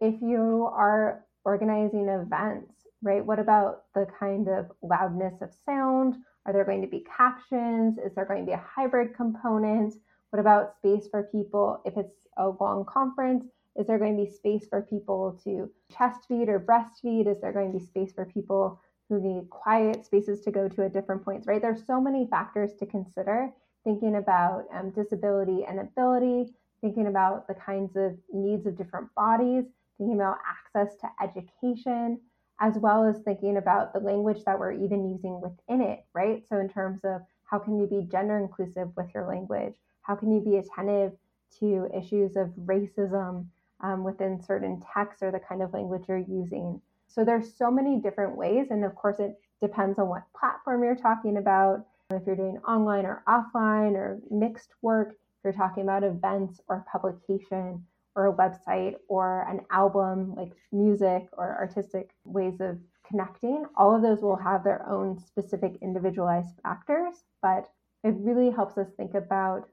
[0.00, 6.16] If you are organizing events, right, what about the kind of loudness of sound?
[6.46, 7.98] Are there going to be captions?
[7.98, 9.94] Is there going to be a hybrid component?
[10.30, 11.80] What about space for people?
[11.84, 13.44] If it's a long conference,
[13.78, 17.28] is there going to be space for people to chest feed or breastfeed?
[17.28, 20.84] Is there going to be space for people who need quiet spaces to go to
[20.84, 21.62] at different points, right?
[21.62, 23.50] There's so many factors to consider
[23.84, 29.64] thinking about um, disability and ability, thinking about the kinds of needs of different bodies,
[29.96, 32.20] thinking about access to education,
[32.60, 36.42] as well as thinking about the language that we're even using within it, right?
[36.48, 39.74] So, in terms of how can you be gender inclusive with your language?
[40.02, 41.12] How can you be attentive
[41.60, 43.46] to issues of racism
[43.80, 46.80] um, within certain texts or the kind of language you're using?
[47.06, 48.68] So there's so many different ways.
[48.70, 51.86] And of course, it depends on what platform you're talking about.
[52.10, 56.84] If you're doing online or offline or mixed work, if you're talking about events or
[56.90, 63.94] publication or a website or an album, like music or artistic ways of connecting, all
[63.94, 67.24] of those will have their own specific individualized factors.
[67.42, 67.68] But
[68.04, 69.68] it really helps us think about,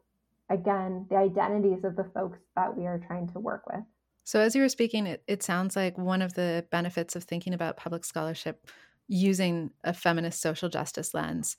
[0.50, 3.84] again, the identities of the folks that we are trying to work with.
[4.26, 7.54] So, as you were speaking, it, it sounds like one of the benefits of thinking
[7.54, 8.68] about public scholarship
[9.08, 11.56] using a feminist social justice lens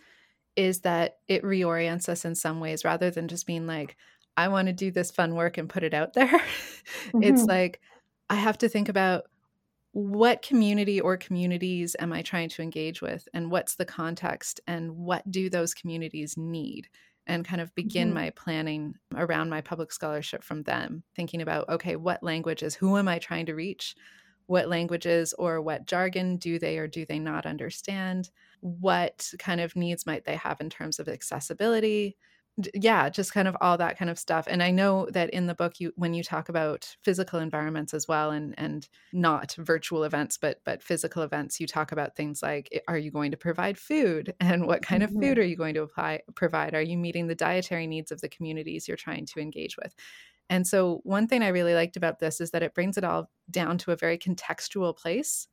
[0.57, 3.97] is that it reorients us in some ways rather than just being like,
[4.37, 6.41] I want to do this fun work and put it out there.
[7.09, 7.25] Mm-hmm.
[7.25, 7.81] It's like,
[8.31, 9.25] I have to think about
[9.91, 14.93] what community or communities am I trying to engage with and what's the context and
[14.93, 16.89] what do those communities need?
[17.27, 18.15] And kind of begin mm-hmm.
[18.15, 23.09] my planning around my public scholarship from them, thinking about, okay, what languages, who am
[23.09, 23.97] I trying to reach?
[24.47, 28.31] What languages or what jargon do they or do they not understand?
[28.61, 32.17] What kind of needs might they have in terms of accessibility?
[32.75, 35.55] Yeah just kind of all that kind of stuff and i know that in the
[35.55, 40.38] book you when you talk about physical environments as well and and not virtual events
[40.38, 44.35] but but physical events you talk about things like are you going to provide food?
[44.47, 45.16] And what kind mm-hmm.
[45.16, 46.75] of food are you going to apply provide?
[46.75, 49.95] Are you meeting the dietary needs of the communities you're trying to engage with?
[50.49, 53.29] And so one thing i really liked about this is that it brings it all
[53.51, 55.49] down to a very contextual place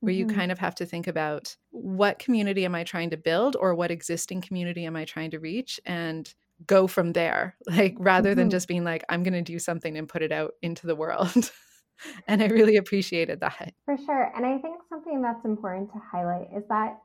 [0.00, 0.36] where you mm-hmm.
[0.36, 3.90] kind of have to think about what community am I trying to build or what
[3.90, 6.32] existing community am I trying to reach and
[6.66, 8.40] go from there like rather mm-hmm.
[8.40, 10.96] than just being like I'm going to do something and put it out into the
[10.96, 11.50] world.
[12.28, 13.74] and I really appreciated that.
[13.84, 14.32] For sure.
[14.36, 16.98] And I think something that's important to highlight is that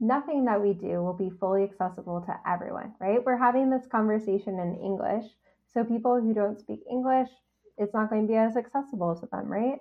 [0.00, 3.24] nothing that we do will be fully accessible to everyone, right?
[3.24, 5.24] We're having this conversation in English.
[5.72, 7.28] So people who don't speak English,
[7.78, 9.78] it's not going to be as accessible to them, right?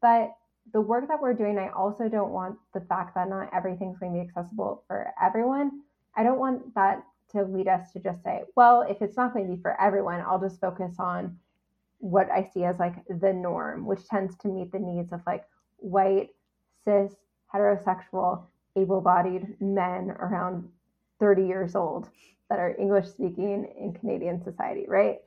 [0.00, 0.32] But
[0.72, 4.12] the work that we're doing, I also don't want the fact that not everything's going
[4.12, 5.82] to be accessible for everyone.
[6.16, 7.02] I don't want that
[7.32, 10.20] to lead us to just say, well, if it's not going to be for everyone,
[10.20, 11.38] I'll just focus on
[11.98, 15.44] what I see as like the norm, which tends to meet the needs of like
[15.76, 16.30] white,
[16.84, 17.12] cis,
[17.52, 18.44] heterosexual,
[18.76, 20.68] able bodied men around
[21.20, 22.08] 30 years old
[22.48, 25.18] that are English speaking in Canadian society, right?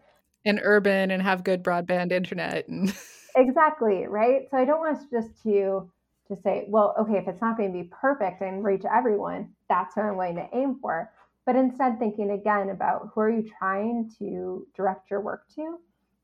[0.45, 2.95] And urban and have good broadband internet and
[3.35, 4.47] exactly right?
[4.49, 5.89] So i don't want us just to
[6.27, 9.95] to say well okay if it's not going to be perfect and reach everyone that's
[9.95, 11.11] what i'm going to aim for.
[11.45, 15.79] But instead thinking again about who are you trying to direct your work to?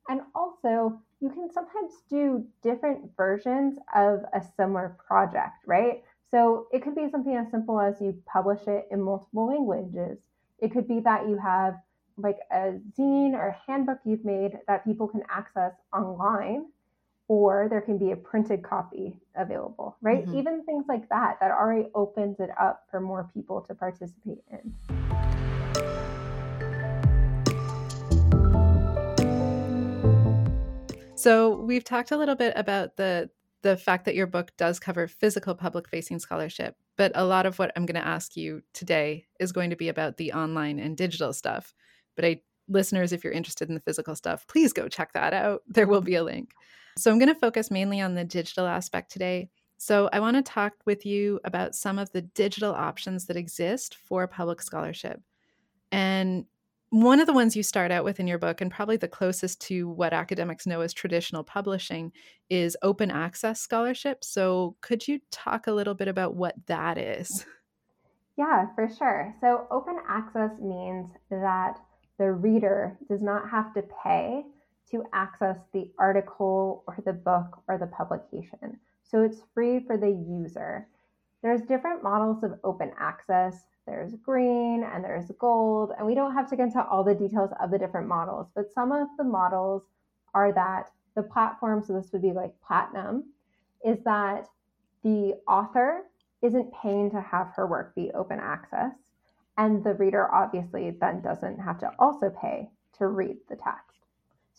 [0.09, 6.03] And also you can sometimes do different versions of a similar project right?
[6.29, 10.19] So it could be something as simple as you publish it in multiple languages.
[10.59, 11.75] It could be that you have
[12.17, 16.65] like a zine or a handbook you've made that people can access online
[17.27, 20.25] or there can be a printed copy available, right?
[20.25, 20.37] Mm-hmm.
[20.37, 24.73] Even things like that, that already opens it up for more people to participate in.
[31.15, 33.29] So we've talked a little bit about the
[33.63, 37.57] the fact that your book does cover physical public facing scholarship, but a lot of
[37.57, 40.95] what I'm going to ask you today is going to be about the online and
[40.95, 41.73] digital stuff.
[42.15, 45.63] But I listeners, if you're interested in the physical stuff, please go check that out.
[45.67, 46.53] There will be a link.
[46.97, 49.49] So I'm going to focus mainly on the digital aspect today.
[49.77, 53.95] So I want to talk with you about some of the digital options that exist
[53.95, 55.21] for public scholarship.
[55.91, 56.45] And
[56.89, 59.59] one of the ones you start out with in your book, and probably the closest
[59.61, 62.13] to what academics know as traditional publishing,
[62.49, 64.23] is open access scholarship.
[64.23, 67.45] So, could you talk a little bit about what that is?
[68.37, 69.35] Yeah, for sure.
[69.41, 71.79] So open access means that
[72.19, 74.43] the reader does not have to pay
[74.91, 78.79] to access the article or the book or the publication.
[79.03, 80.87] So it's free for the user.
[81.43, 83.55] There's different models of open access.
[83.85, 87.51] There's green and there's gold, and we don't have to get into all the details
[87.61, 89.83] of the different models, but some of the models
[90.33, 93.23] are that the platform, so this would be like platinum,
[93.85, 94.47] is that
[95.03, 96.03] the author
[96.41, 98.93] isn't paying to have her work be open access.
[99.57, 103.96] And the reader obviously then doesn't have to also pay to read the text.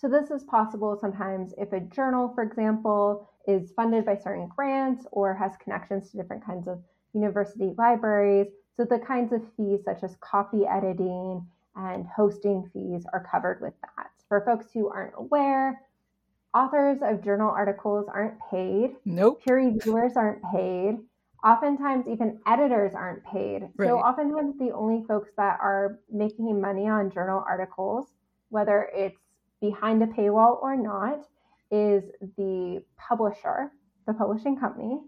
[0.01, 5.05] So, this is possible sometimes if a journal, for example, is funded by certain grants
[5.11, 6.81] or has connections to different kinds of
[7.15, 8.47] university libraries.
[8.77, 11.45] So, the kinds of fees, such as copy editing
[11.75, 14.11] and hosting fees, are covered with that.
[14.29, 15.83] For folks who aren't aware,
[16.55, 18.95] authors of journal articles aren't paid.
[19.05, 19.43] Nope.
[19.45, 20.99] Peer reviewers aren't paid.
[21.45, 23.63] Oftentimes, even editors aren't paid.
[23.77, 23.89] Right.
[23.89, 28.07] So, oftentimes, the only folks that are making money on journal articles,
[28.51, 29.19] whether it's
[29.61, 31.27] behind a paywall or not,
[31.71, 32.05] is
[32.37, 33.71] the publisher,
[34.07, 35.01] the publishing company,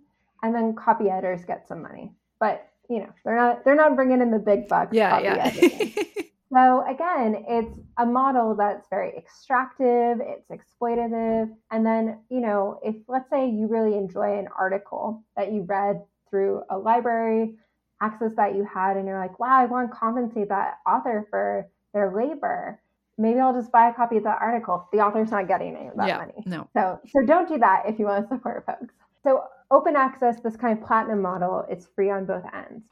[0.42, 2.12] and then copy editors get some money.
[2.38, 4.94] But you know, they're not they're not bringing in the big bucks.
[4.94, 5.51] Yeah, yeah.
[6.53, 12.96] so again, it's a model that's very extractive, it's exploitative, and then you know, if
[13.09, 17.57] let's say you really enjoy an article that you read through a library
[18.01, 21.68] access that you had and you're like, wow, I want to compensate that author for
[21.92, 22.80] their labor.
[23.20, 24.88] Maybe I'll just buy a copy of that article.
[24.92, 26.42] The author's not getting any of that yeah, money.
[26.46, 26.66] No.
[26.72, 28.94] So so don't do that if you want to support folks.
[29.22, 32.86] So open access, this kind of platinum model, it's free on both ends.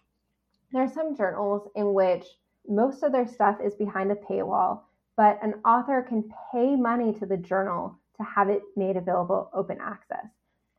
[0.70, 2.26] There are some journals in which
[2.68, 4.82] most of their stuff is behind a paywall,
[5.16, 9.78] but an author can pay money to the journal to have it made available open
[9.80, 10.26] access.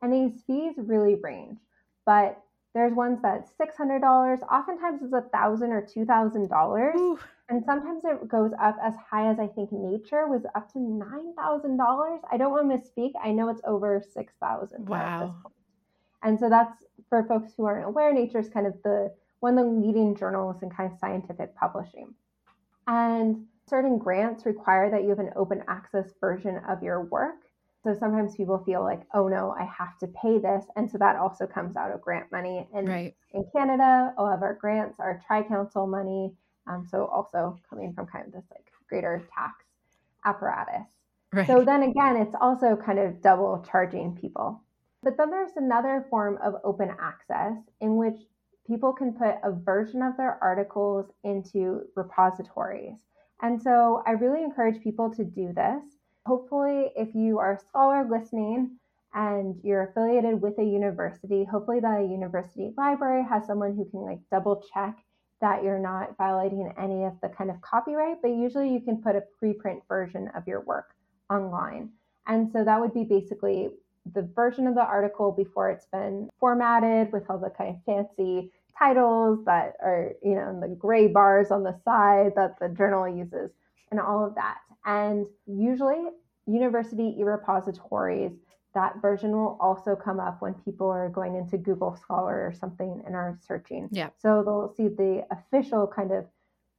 [0.00, 1.58] And these fees really range,
[2.06, 2.40] but
[2.74, 4.38] there's ones that's six hundred dollars.
[4.50, 6.96] Oftentimes it's a thousand or two thousand dollars,
[7.48, 11.34] and sometimes it goes up as high as I think Nature was up to nine
[11.36, 12.20] thousand dollars.
[12.30, 13.12] I don't want to misspeak.
[13.22, 14.88] I know it's over six thousand.
[14.88, 15.36] Wow.
[16.22, 18.12] And so that's for folks who aren't aware.
[18.12, 22.14] Nature is kind of the one of the leading journals in kind of scientific publishing,
[22.86, 27.49] and certain grants require that you have an open access version of your work.
[27.82, 30.64] So sometimes people feel like, oh no, I have to pay this.
[30.76, 32.68] And so that also comes out of grant money.
[32.74, 33.14] And right.
[33.32, 36.32] in Canada, all of our grants are Tri Council money.
[36.66, 39.64] Um, so also coming from kind of this like greater tax
[40.26, 40.88] apparatus.
[41.32, 41.46] Right.
[41.46, 44.62] So then again, it's also kind of double charging people.
[45.02, 48.20] But then there's another form of open access in which
[48.66, 52.96] people can put a version of their articles into repositories.
[53.40, 55.82] And so I really encourage people to do this
[56.26, 58.76] hopefully, if you are a scholar listening
[59.14, 64.20] and you're affiliated with a university, hopefully the university library has someone who can like
[64.30, 64.96] double check
[65.40, 69.16] that you're not violating any of the kind of copyright, but usually you can put
[69.16, 70.94] a preprint version of your work
[71.30, 71.90] online.
[72.26, 73.70] And so that would be basically
[74.14, 78.52] the version of the article before it's been formatted with all the kind of fancy
[78.78, 83.50] titles that are, you know, the gray bars on the side that the journal uses
[83.90, 84.58] and all of that.
[84.84, 86.08] And usually,
[86.46, 88.32] university e-repositories,
[88.74, 93.02] that version will also come up when people are going into Google Scholar or something
[93.04, 93.88] and are searching.
[93.90, 94.10] Yeah.
[94.18, 96.26] So they'll see the official kind of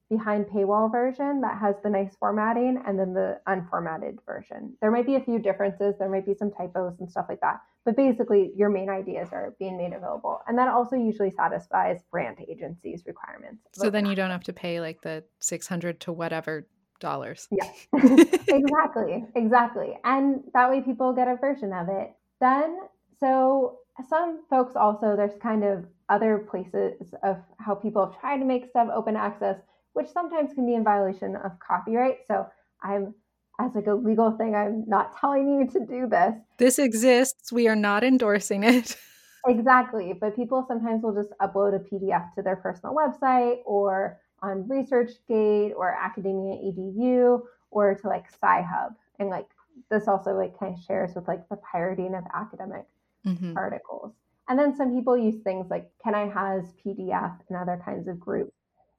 [0.10, 4.76] behind paywall version that has the nice formatting and then the unformatted version.
[4.82, 7.62] There might be a few differences, there might be some typos and stuff like that.
[7.86, 10.42] But basically, your main ideas are being made available.
[10.48, 13.64] And that also usually satisfies grant agencies' requirements.
[13.74, 16.68] So then you don't have to pay like the 600 to whatever
[17.02, 17.48] dollars.
[17.52, 17.70] Yeah,
[18.48, 19.98] exactly, exactly.
[20.06, 22.14] And that way people get a version of it.
[22.40, 22.80] Then,
[23.20, 23.80] so
[24.10, 28.70] some folks also, there's kind of other places of how people have tried to make
[28.70, 29.58] stuff open access,
[29.94, 32.20] which sometimes can be in violation of copyright.
[32.28, 32.48] So
[32.82, 33.14] I'm
[33.60, 36.34] as like a legal thing, I'm not telling you to do this.
[36.58, 37.52] This exists.
[37.52, 38.96] We are not endorsing it.
[39.48, 40.14] Exactly.
[40.14, 45.74] But people sometimes will just upload a PDF to their personal website or on ResearchGate
[45.76, 48.94] or Academia EDU or to like Sci-Hub.
[49.20, 49.48] And like
[49.90, 52.86] this also like kind of shares with like the pirating of academic
[53.26, 53.58] mm-hmm.
[53.58, 54.14] articles.
[54.50, 58.20] And then some people use things like Can I Has PDF and other kinds of
[58.20, 58.52] groups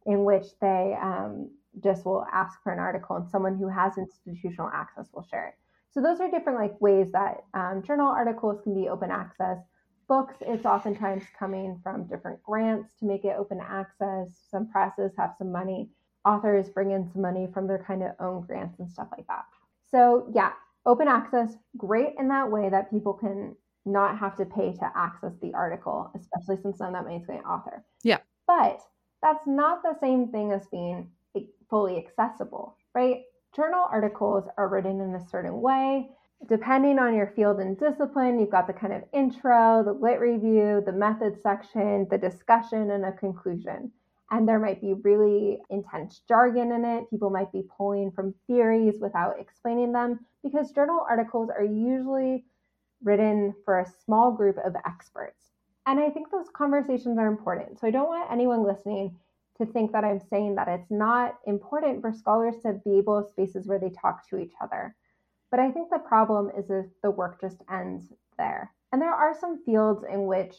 [0.07, 1.51] in which they um,
[1.83, 5.55] just will ask for an article and someone who has institutional access will share it.
[5.91, 9.59] So those are different like ways that um, journal articles can be open access
[10.13, 14.29] books, it's oftentimes coming from different grants to make it open access.
[14.51, 15.89] Some presses have some money.
[16.27, 19.47] Authors bring in some money from their kind of own grants and stuff like that.
[19.91, 20.53] So, yeah,
[20.85, 23.57] open access, great in that way that people can
[23.87, 27.27] not have to pay to access the article, especially since none of that money is
[27.27, 27.83] going to author.
[28.03, 28.19] Yeah.
[28.47, 28.83] But
[29.23, 31.11] that's not the same thing as being
[31.71, 33.23] fully accessible, right?
[33.57, 36.11] Journal articles are written in a certain way.
[36.49, 40.83] Depending on your field and discipline, you've got the kind of intro, the lit review,
[40.85, 43.93] the method section, the discussion, and a conclusion.
[44.31, 47.09] And there might be really intense jargon in it.
[47.11, 52.45] People might be pulling from theories without explaining them because journal articles are usually
[53.05, 55.51] written for a small group of experts.
[55.87, 57.79] And I think those conversations are important.
[57.79, 59.17] So I don't want anyone listening
[59.59, 63.67] to think that I'm saying that it's not important for scholars to be able spaces
[63.67, 64.97] where they talk to each other.
[65.53, 68.73] But I think the problem is if the work just ends there.
[68.91, 70.57] And there are some fields in which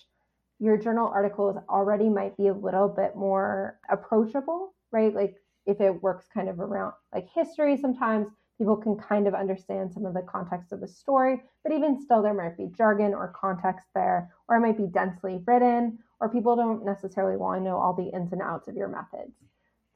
[0.59, 5.13] your journal articles already might be a little bit more approachable, right?
[5.13, 5.35] Like
[5.65, 8.27] if it works kind of around like history, sometimes
[8.59, 12.21] people can kind of understand some of the context of the story, but even still,
[12.21, 16.55] there might be jargon or context there, or it might be densely written, or people
[16.55, 19.33] don't necessarily want to know all the ins and outs of your methods.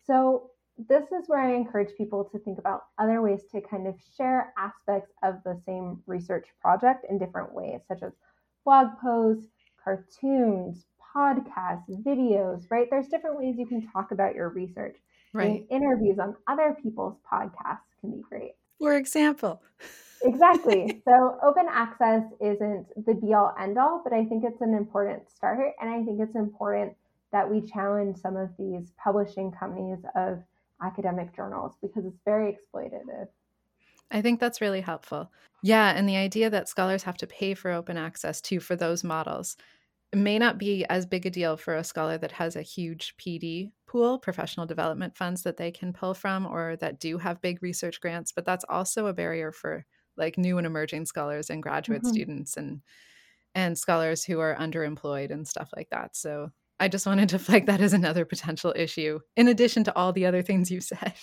[0.06, 3.96] So, this is where I encourage people to think about other ways to kind of
[4.16, 8.14] share aspects of the same research project in different ways, such as
[8.64, 9.48] blog posts,
[9.84, 12.88] cartoons, podcasts, videos, right?
[12.90, 14.98] There's different ways you can talk about your research.
[15.34, 15.66] Right.
[15.70, 18.52] And interviews on other people's podcasts can be great.
[18.80, 19.62] For example.
[20.24, 21.02] exactly.
[21.06, 25.30] So open access isn't the be all end all, but I think it's an important
[25.30, 25.74] start.
[25.82, 26.94] And I think it's important
[27.32, 30.44] that we challenge some of these publishing companies of
[30.82, 33.28] academic journals because it's very exploitative.
[34.12, 35.32] I think that's really helpful.
[35.64, 39.04] Yeah, and the idea that scholars have to pay for open access too for those
[39.04, 39.58] models
[40.14, 43.72] may not be as big a deal for a scholar that has a huge PD
[43.88, 48.00] pool, professional development funds that they can pull from or that do have big research
[48.00, 52.14] grants, but that's also a barrier for like new and emerging scholars and graduate mm-hmm.
[52.14, 52.82] students and
[53.56, 56.16] and scholars who are underemployed and stuff like that.
[56.16, 60.14] So I just wanted to flag that as another potential issue in addition to all
[60.14, 61.14] the other things you said.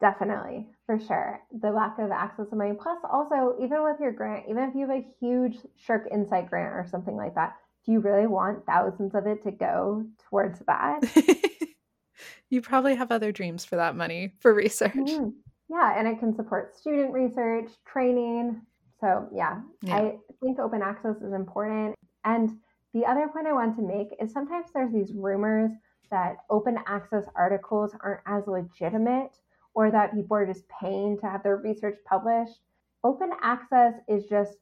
[0.00, 1.40] Definitely, for sure.
[1.60, 2.72] The lack of access to money.
[2.80, 5.58] Plus, also, even with your grant, even if you have a huge
[5.88, 7.54] SSHRC Insight grant or something like that,
[7.86, 11.00] do you really want thousands of it to go towards that?
[12.50, 14.92] you probably have other dreams for that money for research.
[14.92, 15.30] Mm-hmm.
[15.68, 18.60] Yeah, and it can support student research, training.
[19.00, 21.94] So, yeah, yeah, I think open access is important.
[22.24, 22.58] And
[22.94, 25.70] the other point I want to make is sometimes there's these rumors
[26.10, 29.38] that open access articles aren't as legitimate
[29.74, 32.60] or that people are just paying to have their research published.
[33.02, 34.58] Open access is just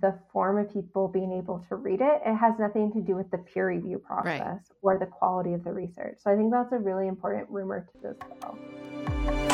[0.00, 2.20] the form of people being able to read it.
[2.24, 4.60] It has nothing to do with the peer review process right.
[4.82, 6.18] or the quality of the research.
[6.22, 9.49] So I think that's a really important rumor to dispel.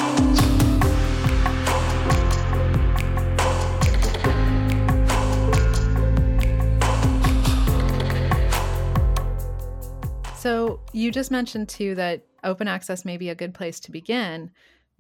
[10.46, 14.52] So you just mentioned too that open access may be a good place to begin,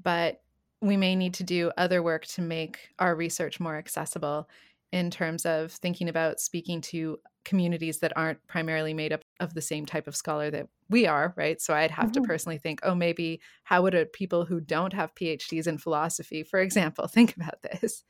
[0.02, 0.42] but
[0.80, 4.48] we may need to do other work to make our research more accessible
[4.90, 9.62] in terms of thinking about speaking to communities that aren't primarily made up of the
[9.62, 11.60] same type of scholar that we are, right?
[11.60, 12.22] So I'd have mm-hmm.
[12.22, 16.42] to personally think, oh, maybe how would a people who don't have PhDs in philosophy,
[16.42, 18.02] for example, think about this?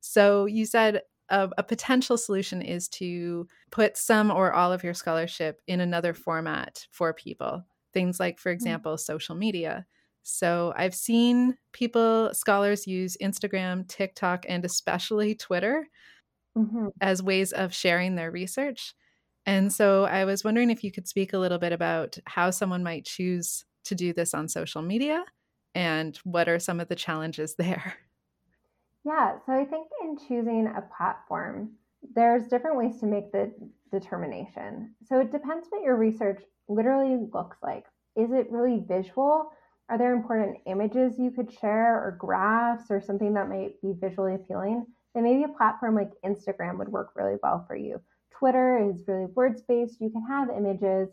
[0.00, 4.94] So you said a, a potential solution is to put some or all of your
[4.94, 7.64] scholarship in another format for people.
[7.92, 8.54] Things like, for mm.
[8.54, 9.12] example, mm-hmm.
[9.12, 9.86] social media.
[10.22, 15.88] So I've seen people, scholars use Instagram, TikTok, and especially Twitter
[16.56, 16.88] mm-hmm.
[17.00, 18.94] as ways of sharing their research.
[19.46, 22.84] And so I was wondering if you could speak a little bit about how someone
[22.84, 25.24] might choose to do this on social media
[25.74, 27.94] and what are some of the challenges there.
[29.04, 31.72] Yeah, so I think in choosing a platform,
[32.14, 33.52] there's different ways to make the
[33.90, 34.94] determination.
[35.04, 37.84] So it depends what your research literally looks like.
[38.16, 39.50] Is it really visual?
[39.88, 44.34] Are there important images you could share or graphs or something that might be visually
[44.34, 44.86] appealing?
[45.14, 48.00] Then maybe a platform like Instagram would work really well for you.
[48.30, 51.08] Twitter is really words based, you can have images,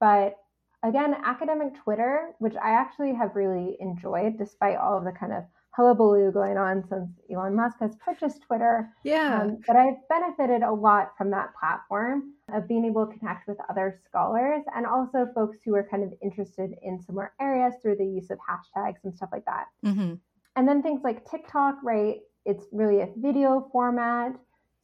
[0.00, 0.36] but
[0.82, 5.44] again, academic Twitter, which I actually have really enjoyed despite all of the kind of
[5.76, 8.90] hullabaloo going on since Elon Musk has purchased Twitter.
[9.04, 9.42] Yeah.
[9.42, 13.56] Um, but I've benefited a lot from that platform of being able to connect with
[13.70, 18.04] other scholars and also folks who are kind of interested in similar areas through the
[18.04, 19.66] use of hashtags and stuff like that.
[19.84, 20.14] Mm-hmm.
[20.56, 22.16] And then things like TikTok, right?
[22.44, 24.34] It's really a video format.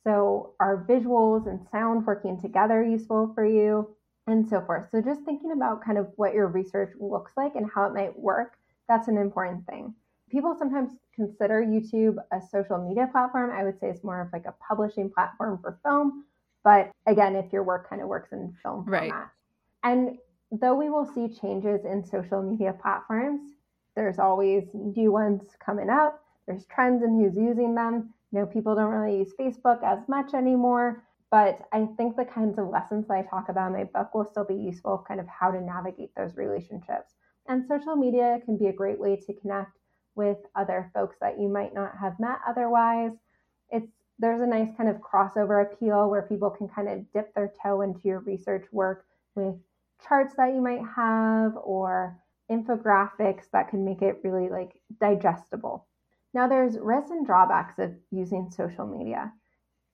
[0.05, 3.95] So are visuals and sound working together useful for you?
[4.27, 4.91] And so forth.
[4.91, 8.19] So just thinking about kind of what your research looks like and how it might
[8.19, 9.95] work, that's an important thing
[10.31, 13.51] people sometimes consider YouTube a social media platform.
[13.51, 16.25] I would say it's more of like a publishing platform for film.
[16.65, 19.11] But again, if your work kind of works in film right.
[19.11, 19.31] format.
[19.85, 20.19] And
[20.51, 23.53] though we will see changes in social media platforms,
[23.95, 26.23] there's always new ones coming up.
[26.47, 28.15] There's trends in who's using them.
[28.33, 31.05] You know, people don't really use Facebook as much anymore.
[31.31, 34.25] But I think the kinds of lessons that I talk about in my book will
[34.25, 37.15] still be useful, kind of how to navigate those relationships.
[37.49, 39.78] And social media can be a great way to connect
[40.19, 43.13] with other folks that you might not have met otherwise.
[43.71, 43.87] It's
[44.19, 47.83] there's a nice kind of crossover appeal where people can kind of dip their toe
[47.83, 49.07] into your research work
[49.37, 49.55] with
[50.07, 52.19] charts that you might have or
[52.51, 55.87] infographics that can make it really like digestible.
[56.35, 59.33] Now there's risks and drawbacks of using social media.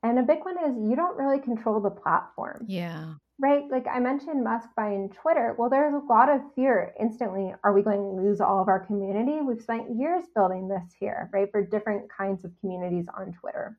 [0.03, 2.64] And a big one is you don't really control the platform.
[2.66, 3.14] Yeah.
[3.41, 3.64] Right?
[3.68, 5.57] Like I mentioned Musk buying Twitter.
[5.59, 7.53] Well, there's a lot of fear instantly.
[7.64, 9.41] Are we going to lose all of our community?
[9.41, 11.51] We've spent years building this here, right?
[11.51, 13.76] For different kinds of communities on Twitter.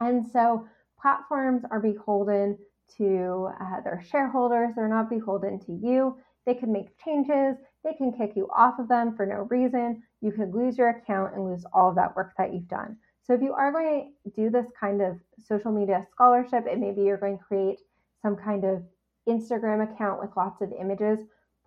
[0.00, 0.66] And so
[1.00, 2.58] platforms are beholden
[2.96, 6.16] to uh, their shareholders, they're not beholden to you.
[6.46, 10.02] They can make changes, they can kick you off of them for no reason.
[10.20, 12.96] You could lose your account and lose all of that work that you've done.
[13.26, 17.02] So if you are going to do this kind of social media scholarship, and maybe
[17.02, 17.78] you're going to create
[18.24, 18.82] some kind of
[19.28, 21.18] Instagram account with lots of images,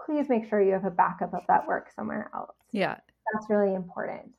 [0.04, 2.56] please make sure you have a backup of that work somewhere else.
[2.72, 2.98] Yeah.
[3.32, 4.32] That's really important.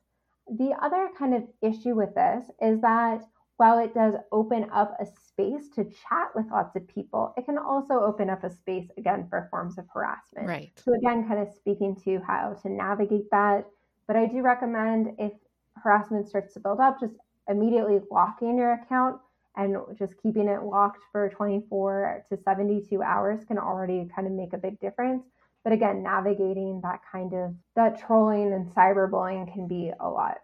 [0.57, 3.23] The other kind of issue with this is that
[3.57, 7.57] while it does open up a space to chat with lots of people, it can
[7.57, 10.47] also open up a space again for forms of harassment.
[10.47, 10.71] Right.
[10.83, 13.65] So, again, kind of speaking to how to navigate that.
[14.07, 15.33] But I do recommend if
[15.75, 17.15] harassment starts to build up, just
[17.49, 19.19] immediately locking your account
[19.59, 24.53] and just keeping it locked for 24 to 72 hours can already kind of make
[24.53, 25.23] a big difference.
[25.65, 30.37] But again, navigating that kind of that trolling and cyberbullying can be a lot.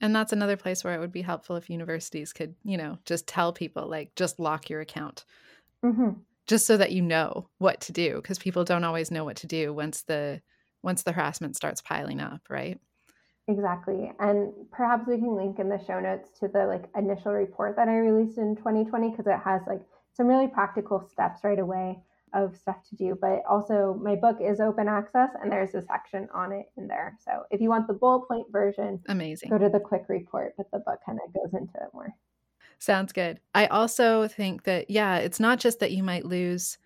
[0.00, 3.26] And that's another place where it would be helpful if universities could, you know, just
[3.26, 5.24] tell people like just lock your account.
[5.84, 6.10] Mm-hmm.
[6.46, 9.46] Just so that you know what to do because people don't always know what to
[9.48, 10.40] do once the
[10.82, 12.78] once the harassment starts piling up, right?
[13.46, 14.10] Exactly.
[14.20, 17.88] And perhaps we can link in the show notes to the like initial report that
[17.88, 19.82] I released in 2020 because it has like
[20.14, 21.98] some really practical steps right away
[22.32, 23.18] of stuff to do.
[23.20, 27.18] But also my book is open access and there's a section on it in there.
[27.22, 29.50] So if you want the bullet point version, amazing.
[29.50, 32.14] Go to the quick report, but the book kind of goes into it more.
[32.78, 33.40] Sounds good.
[33.54, 36.78] I also think that yeah, it's not just that you might lose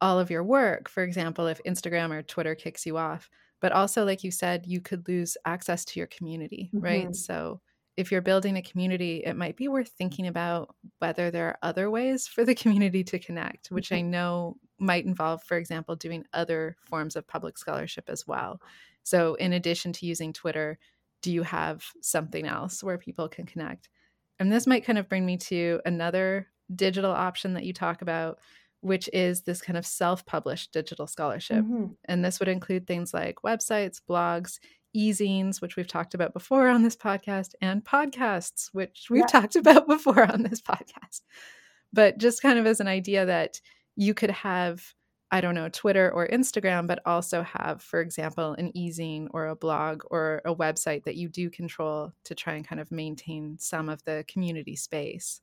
[0.00, 3.28] all of your work, for example, if Instagram or Twitter kicks you off
[3.60, 6.84] but also like you said you could lose access to your community mm-hmm.
[6.84, 7.60] right so
[7.96, 11.90] if you're building a community it might be worth thinking about whether there are other
[11.90, 14.06] ways for the community to connect which mm-hmm.
[14.06, 18.60] i know might involve for example doing other forms of public scholarship as well
[19.02, 20.78] so in addition to using twitter
[21.22, 23.88] do you have something else where people can connect
[24.38, 28.38] and this might kind of bring me to another digital option that you talk about
[28.86, 31.64] which is this kind of self published digital scholarship.
[31.64, 31.86] Mm-hmm.
[32.04, 34.60] And this would include things like websites, blogs,
[34.94, 39.26] e-zines, which we've talked about before on this podcast, and podcasts, which we've yeah.
[39.26, 41.22] talked about before on this podcast.
[41.92, 43.60] But just kind of as an idea that
[43.96, 44.94] you could have,
[45.32, 49.56] I don't know, Twitter or Instagram, but also have, for example, an e-zine or a
[49.56, 53.88] blog or a website that you do control to try and kind of maintain some
[53.88, 55.40] of the community space.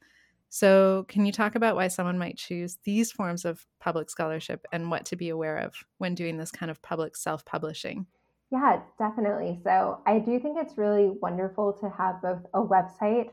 [0.55, 4.91] So, can you talk about why someone might choose these forms of public scholarship and
[4.91, 8.05] what to be aware of when doing this kind of public self publishing?
[8.51, 9.59] Yeah, definitely.
[9.63, 13.31] So, I do think it's really wonderful to have both a website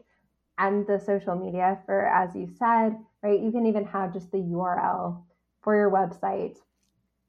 [0.56, 3.38] and the social media for, as you said, right?
[3.38, 5.22] You can even have just the URL
[5.60, 6.56] for your website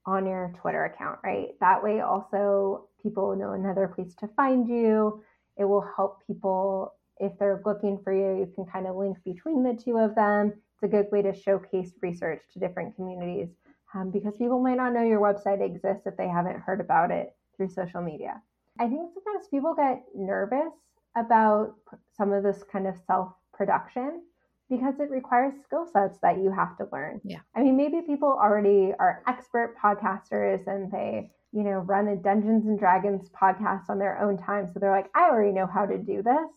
[0.05, 1.49] on your Twitter account, right?
[1.59, 5.21] That way, also, people know another place to find you.
[5.57, 9.63] It will help people if they're looking for you, you can kind of link between
[9.63, 10.53] the two of them.
[10.73, 13.49] It's a good way to showcase research to different communities
[13.93, 17.35] um, because people might not know your website exists if they haven't heard about it
[17.55, 18.41] through social media.
[18.79, 20.73] I think sometimes people get nervous
[21.15, 21.75] about
[22.17, 24.23] some of this kind of self production
[24.69, 27.19] because it requires skill sets that you have to learn.
[27.23, 27.39] Yeah.
[27.55, 32.65] I mean, maybe people already are expert podcasters and they, you know, run a Dungeons
[32.65, 34.69] and Dragons podcast on their own time.
[34.73, 36.47] So they're like, I already know how to do this.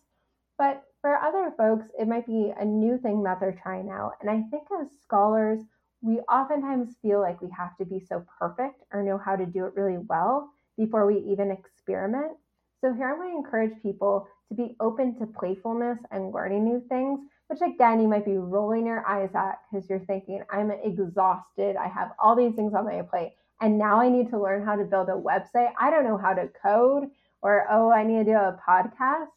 [0.59, 4.13] But for other folks, it might be a new thing that they're trying out.
[4.21, 5.61] And I think as scholars,
[6.01, 9.67] we oftentimes feel like we have to be so perfect or know how to do
[9.67, 12.33] it really well before we even experiment.
[12.81, 16.83] So here I'm going to encourage people to be open to playfulness and learning new
[16.89, 21.77] things, which again, you might be rolling your eyes at because you're thinking, I'm exhausted.
[21.77, 23.33] I have all these things on my plate.
[23.61, 25.73] And now I need to learn how to build a website.
[25.81, 27.05] I don't know how to code,
[27.41, 29.29] or oh, I need to do a podcast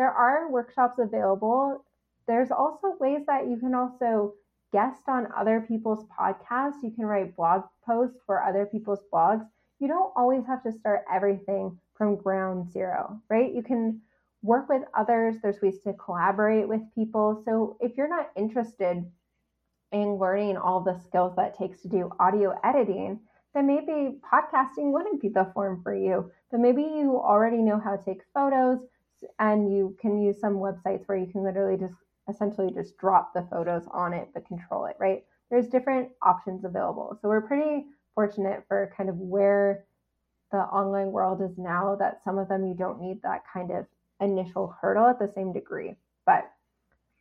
[0.00, 1.84] there are workshops available.
[2.26, 4.32] There's also ways that you can also
[4.72, 6.82] guest on other people's podcasts.
[6.82, 9.46] You can write blog posts for other people's blogs.
[9.78, 13.52] You don't always have to start everything from ground zero, right?
[13.54, 14.00] You can
[14.42, 15.36] work with others.
[15.42, 17.42] There's ways to collaborate with people.
[17.44, 19.04] So if you're not interested
[19.92, 23.20] in learning all the skills that it takes to do audio editing,
[23.52, 26.30] then maybe podcasting wouldn't be the form for you.
[26.50, 28.80] But maybe you already know how to take photos
[29.38, 31.94] and you can use some websites where you can literally just
[32.28, 35.24] essentially just drop the photos on it but control it, right?
[35.50, 37.18] There's different options available.
[37.20, 39.84] So we're pretty fortunate for kind of where
[40.52, 43.86] the online world is now that some of them you don't need that kind of
[44.20, 45.96] initial hurdle at the same degree.
[46.26, 46.50] But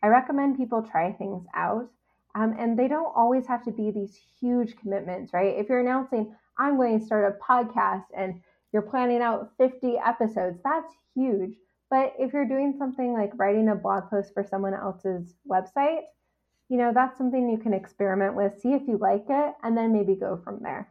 [0.04, 1.90] I recommend people try things out.
[2.36, 5.58] Um, and they don't always have to be these huge commitments, right?
[5.58, 8.42] If you're announcing, I'm going to start a podcast and
[8.72, 11.56] you're planning out 50 episodes, that's huge.
[11.90, 16.02] But if you're doing something like writing a blog post for someone else's website,
[16.70, 19.92] you know, that's something you can experiment with, see if you like it, and then
[19.92, 20.88] maybe go from there.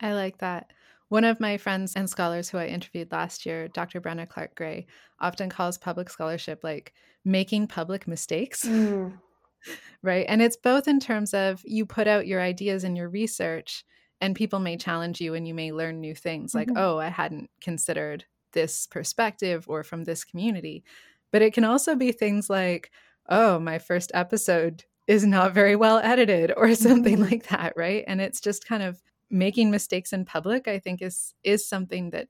[0.00, 0.72] I like that.
[1.08, 4.00] One of my friends and scholars who I interviewed last year, Dr.
[4.00, 4.86] Brenna Clark Gray,
[5.20, 6.92] often calls public scholarship like
[7.24, 8.64] making public mistakes.
[8.64, 9.18] Mm.
[10.02, 10.26] right.
[10.28, 13.84] And it's both in terms of you put out your ideas and your research,
[14.20, 16.78] and people may challenge you and you may learn new things like, mm-hmm.
[16.78, 20.84] oh, I hadn't considered this perspective or from this community.
[21.30, 22.90] But it can also be things like,
[23.28, 27.30] oh, my first episode is not very well edited or something mm-hmm.
[27.30, 28.04] like that, right?
[28.06, 32.28] And it's just kind of making mistakes in public, I think is is something that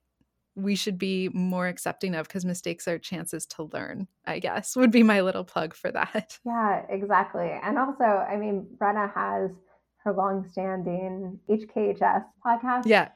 [0.55, 4.91] we should be more accepting of because mistakes are chances to learn, I guess, would
[4.91, 6.39] be my little plug for that.
[6.45, 7.49] Yeah, exactly.
[7.63, 9.49] And also, I mean, Brenna has
[10.03, 12.83] her long-standing HKHS podcast.
[12.85, 13.09] Yeah.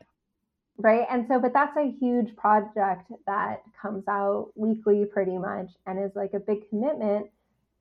[0.77, 1.07] Right.
[1.09, 6.15] And so, but that's a huge project that comes out weekly pretty much and is
[6.15, 7.27] like a big commitment.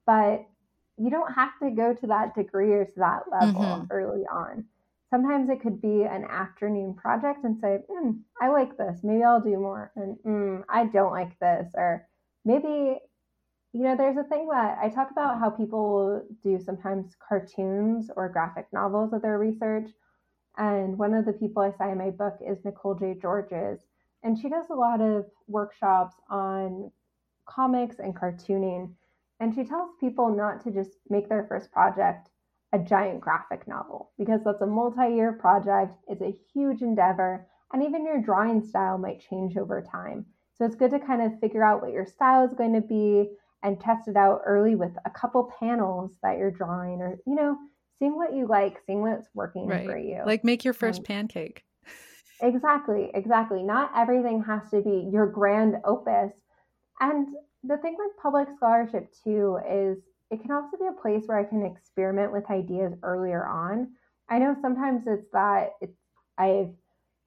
[0.06, 0.46] But
[0.96, 3.92] you don't have to go to that degree or to that level mm-hmm.
[3.92, 4.64] early on
[5.10, 9.00] sometimes it could be an afternoon project and say, mm, I like this.
[9.02, 9.92] Maybe I'll do more.
[9.96, 11.68] And mm, I don't like this.
[11.74, 12.06] Or
[12.44, 12.98] maybe,
[13.72, 18.28] you know, there's a thing that I talk about how people do sometimes cartoons or
[18.28, 19.90] graphic novels of their research.
[20.58, 23.14] And one of the people I cite in my book is Nicole J.
[23.20, 23.80] Georges.
[24.22, 26.90] And she does a lot of workshops on
[27.46, 28.92] comics and cartooning.
[29.40, 32.30] And she tells people not to just make their first project
[32.72, 37.82] a giant graphic novel because that's a multi year project, it's a huge endeavor, and
[37.82, 40.26] even your drawing style might change over time.
[40.54, 43.30] So it's good to kind of figure out what your style is going to be
[43.62, 47.56] and test it out early with a couple panels that you're drawing or, you know,
[47.98, 49.86] seeing what you like, seeing what's working right.
[49.86, 50.22] for you.
[50.24, 51.64] Like make your first pancake.
[52.42, 53.62] Exactly, exactly.
[53.62, 56.32] Not everything has to be your grand opus.
[57.00, 57.28] And
[57.64, 59.98] the thing with public scholarship too is
[60.30, 63.92] it can also be a place where I can experiment with ideas earlier on.
[64.28, 65.96] I know sometimes it's that it's
[66.36, 66.74] I've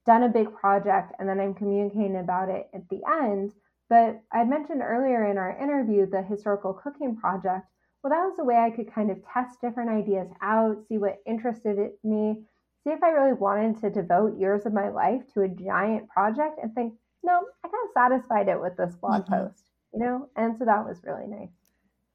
[0.06, 3.54] done a big project and then I'm communicating about it at the end.
[3.90, 7.66] But I mentioned earlier in our interview the historical cooking project.
[8.04, 11.18] Well, that was a way I could kind of test different ideas out, see what
[11.26, 12.44] interested me,
[12.84, 16.60] see if I really wanted to devote years of my life to a giant project
[16.62, 16.94] and think,
[17.24, 19.34] no, I kind of satisfied it with this blog mm-hmm.
[19.34, 20.30] post, you know?
[20.38, 21.50] And so that was really nice.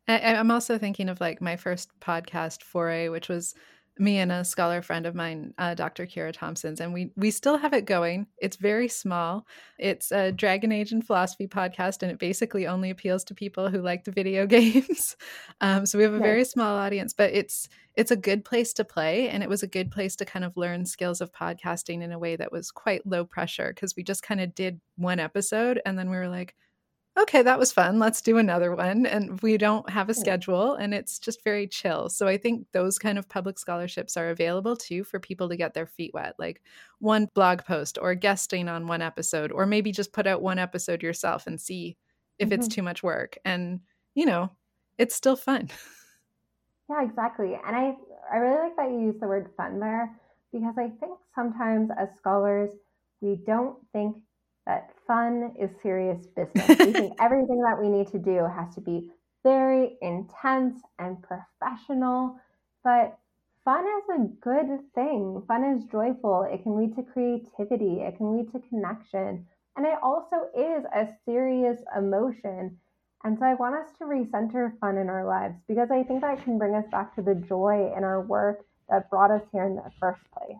[0.08, 3.54] I, am also thinking of like my first podcast foray, which was
[3.98, 6.06] me and a scholar friend of mine, uh, Dr.
[6.06, 8.26] Kira Thompson's, and we we still have it going.
[8.38, 9.46] It's very small.
[9.78, 13.80] It's a Dragon Age and Philosophy podcast, and it basically only appeals to people who
[13.80, 15.16] like the video games.
[15.60, 18.84] um, so we have a very small audience, but it's it's a good place to
[18.84, 22.10] play, and it was a good place to kind of learn skills of podcasting in
[22.10, 25.80] a way that was quite low pressure because we just kind of did one episode,
[25.86, 26.54] and then we were like
[27.16, 27.98] okay, that was fun.
[27.98, 29.06] Let's do another one.
[29.06, 32.08] And we don't have a schedule and it's just very chill.
[32.08, 35.74] So I think those kind of public scholarships are available too for people to get
[35.74, 36.62] their feet wet, like
[36.98, 41.02] one blog post or guesting on one episode, or maybe just put out one episode
[41.02, 41.96] yourself and see
[42.38, 42.60] if mm-hmm.
[42.60, 43.38] it's too much work.
[43.44, 43.80] And,
[44.14, 44.50] you know,
[44.98, 45.70] it's still fun.
[46.90, 47.58] Yeah, exactly.
[47.66, 47.94] And I,
[48.32, 50.10] I really like that you use the word fun there
[50.52, 52.70] because I think sometimes as scholars,
[53.20, 54.16] we don't think
[54.66, 56.68] that fun is serious business.
[56.68, 59.10] we think everything that we need to do has to be
[59.42, 62.36] very intense and professional,
[62.82, 63.18] but
[63.64, 65.42] fun is a good thing.
[65.46, 66.46] Fun is joyful.
[66.50, 69.46] It can lead to creativity, it can lead to connection,
[69.76, 72.78] and it also is a serious emotion.
[73.24, 76.44] And so I want us to recenter fun in our lives because I think that
[76.44, 79.76] can bring us back to the joy in our work that brought us here in
[79.76, 80.58] the first place.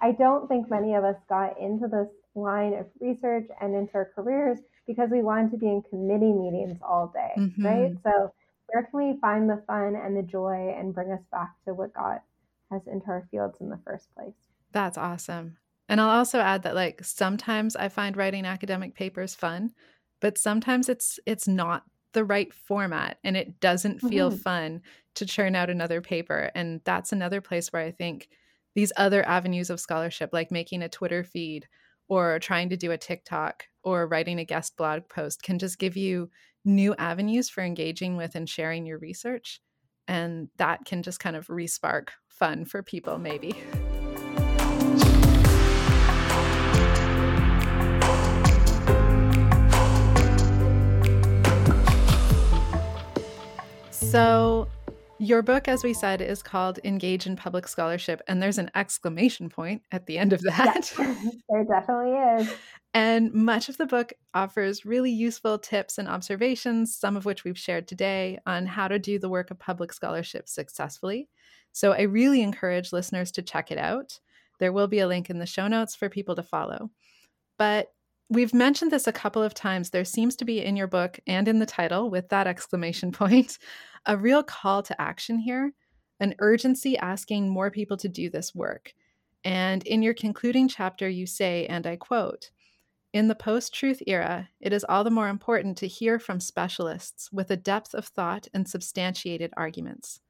[0.00, 2.08] I don't think many of us got into this
[2.40, 6.78] line of research and into our careers because we wanted to be in committee meetings
[6.82, 7.66] all day, mm-hmm.
[7.66, 7.92] right?
[8.02, 8.32] So
[8.68, 11.92] where can we find the fun and the joy and bring us back to what
[11.94, 12.22] got
[12.70, 14.34] us into our fields in the first place?
[14.72, 15.58] That's awesome.
[15.88, 19.72] And I'll also add that like sometimes I find writing academic papers fun,
[20.20, 24.38] but sometimes it's it's not the right format and it doesn't feel mm-hmm.
[24.38, 24.82] fun
[25.14, 28.28] to churn out another paper and that's another place where I think
[28.74, 31.68] these other avenues of scholarship like making a Twitter feed
[32.08, 35.96] or trying to do a TikTok or writing a guest blog post can just give
[35.96, 36.30] you
[36.64, 39.60] new avenues for engaging with and sharing your research
[40.08, 43.54] and that can just kind of respark fun for people maybe.
[53.90, 54.68] So,
[55.18, 59.48] your book, as we said, is called Engage in Public Scholarship, and there's an exclamation
[59.48, 60.92] point at the end of that.
[61.48, 62.54] There definitely is.
[62.94, 67.58] And much of the book offers really useful tips and observations, some of which we've
[67.58, 71.28] shared today, on how to do the work of public scholarship successfully.
[71.72, 74.18] So I really encourage listeners to check it out.
[74.58, 76.90] There will be a link in the show notes for people to follow.
[77.58, 77.88] But
[78.30, 79.90] we've mentioned this a couple of times.
[79.90, 83.58] There seems to be in your book and in the title, with that exclamation point,
[84.06, 85.72] a real call to action here,
[86.20, 88.92] an urgency asking more people to do this work.
[89.44, 92.50] And in your concluding chapter, you say, and I quote,
[93.12, 97.32] in the post truth era, it is all the more important to hear from specialists
[97.32, 100.20] with a depth of thought and substantiated arguments.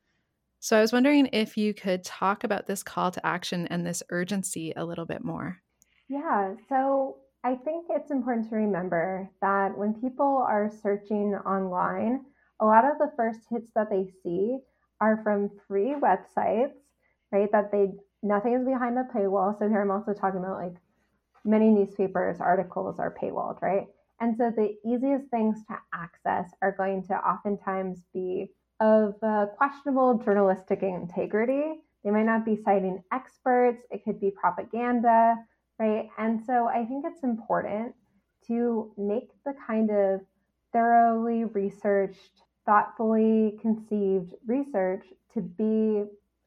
[0.60, 4.02] So, I was wondering if you could talk about this call to action and this
[4.10, 5.58] urgency a little bit more.
[6.08, 12.24] Yeah, so I think it's important to remember that when people are searching online,
[12.60, 14.58] a lot of the first hits that they see
[15.00, 16.74] are from free websites,
[17.30, 17.50] right?
[17.52, 19.56] That they nothing is behind a paywall.
[19.58, 20.74] So here I'm also talking about like
[21.44, 23.86] many newspapers articles are paywalled, right?
[24.20, 30.18] And so the easiest things to access are going to oftentimes be of uh, questionable
[30.18, 31.82] journalistic integrity.
[32.02, 33.86] They might not be citing experts.
[33.92, 35.36] It could be propaganda
[35.78, 36.08] right?
[36.18, 37.94] And so I think it's important
[38.46, 40.20] to make the kind of
[40.72, 45.04] thoroughly researched, thoughtfully conceived research
[45.34, 46.04] to be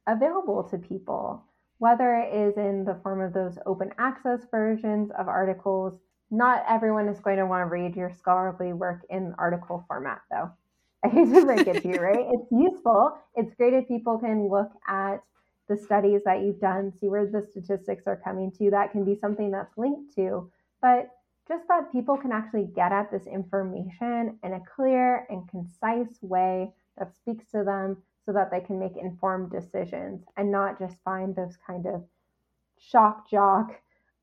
[0.08, 1.44] available to people,
[1.78, 5.94] whether it is in the form of those open access versions of articles.
[6.30, 10.50] Not everyone is going to want to read your scholarly work in article format, though.
[11.04, 12.28] I hate to break it to you, right?
[12.32, 13.18] It's useful.
[13.36, 15.18] It's great if people can look at
[15.72, 18.70] the studies that you've done, see where the statistics are coming to.
[18.70, 20.52] That can be something that's linked to,
[20.82, 21.10] but
[21.48, 26.72] just that people can actually get at this information in a clear and concise way
[26.98, 31.36] that speaks to them so that they can make informed decisions and not just find
[31.36, 32.04] those kind of
[32.78, 33.72] shock jock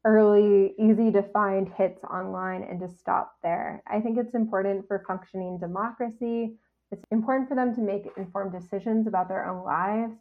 [0.04, 3.82] early easy to find hits online and just stop there.
[3.86, 6.54] I think it's important for functioning democracy.
[6.92, 10.14] It's important for them to make informed decisions about their own lives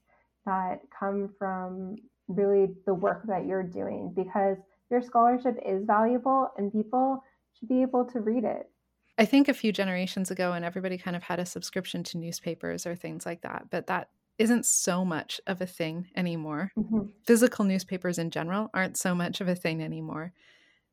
[0.48, 4.58] that come from really the work that you're doing because
[4.90, 7.24] your scholarship is valuable and people
[7.54, 8.70] should be able to read it.
[9.18, 12.86] I think a few generations ago, and everybody kind of had a subscription to newspapers
[12.86, 16.72] or things like that, but that isn't so much of a thing anymore.
[16.78, 17.08] Mm-hmm.
[17.26, 20.34] Physical newspapers in general aren't so much of a thing anymore.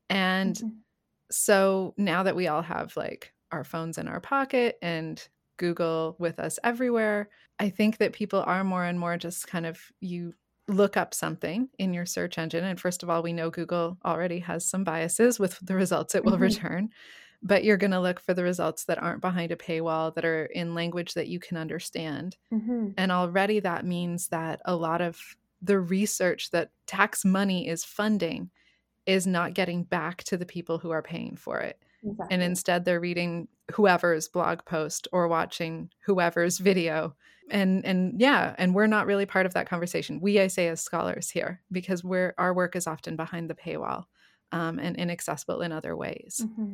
[0.09, 0.69] And mm-hmm.
[1.29, 5.25] so now that we all have like our phones in our pocket and
[5.57, 7.29] Google with us everywhere.
[7.59, 10.33] I think that people are more and more just kind of you
[10.67, 12.63] look up something in your search engine.
[12.63, 16.25] And first of all, we know Google already has some biases with the results it
[16.25, 16.43] will mm-hmm.
[16.43, 16.89] return,
[17.43, 20.45] but you're going to look for the results that aren't behind a paywall, that are
[20.45, 22.35] in language that you can understand.
[22.51, 22.89] Mm-hmm.
[22.97, 25.19] And already that means that a lot of
[25.61, 28.49] the research that tax money is funding
[29.05, 31.79] is not getting back to the people who are paying for it.
[32.05, 32.27] Exactly.
[32.33, 37.15] And instead, they're reading whoever's blog post or watching whoever's video.
[37.49, 40.19] And and yeah, and we're not really part of that conversation.
[40.19, 44.05] We, I say, as scholars here, because we're our work is often behind the paywall
[44.51, 46.41] um, and inaccessible in other ways.
[46.43, 46.73] Mm-hmm.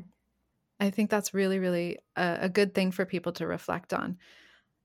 [0.79, 4.17] I think that's really, really a, a good thing for people to reflect on.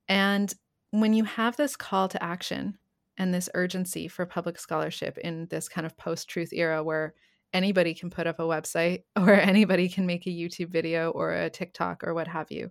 [0.08, 0.52] And
[0.90, 2.78] when you have this call to action
[3.16, 7.14] and this urgency for public scholarship in this kind of post truth era where
[7.52, 11.50] anybody can put up a website or anybody can make a YouTube video or a
[11.50, 12.70] TikTok or what have you.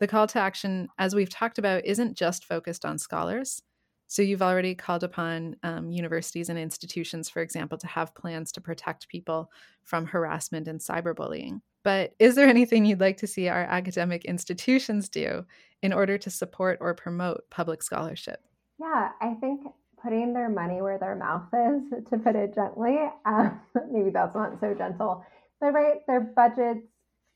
[0.00, 3.62] The call to action, as we've talked about, isn't just focused on scholars.
[4.08, 8.60] So you've already called upon um, universities and institutions, for example, to have plans to
[8.60, 9.50] protect people
[9.84, 11.60] from harassment and cyberbullying.
[11.82, 15.46] But is there anything you'd like to see our academic institutions do
[15.82, 18.40] in order to support or promote public scholarship?
[18.78, 19.62] Yeah, I think
[20.02, 22.98] putting their money where their mouth is, to put it gently.
[23.26, 25.24] Um, maybe that's not so gentle,
[25.60, 26.86] but right, their budgets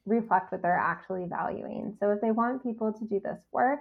[0.07, 1.97] reflect what they're actually valuing.
[2.01, 3.81] So if they want people to do this work,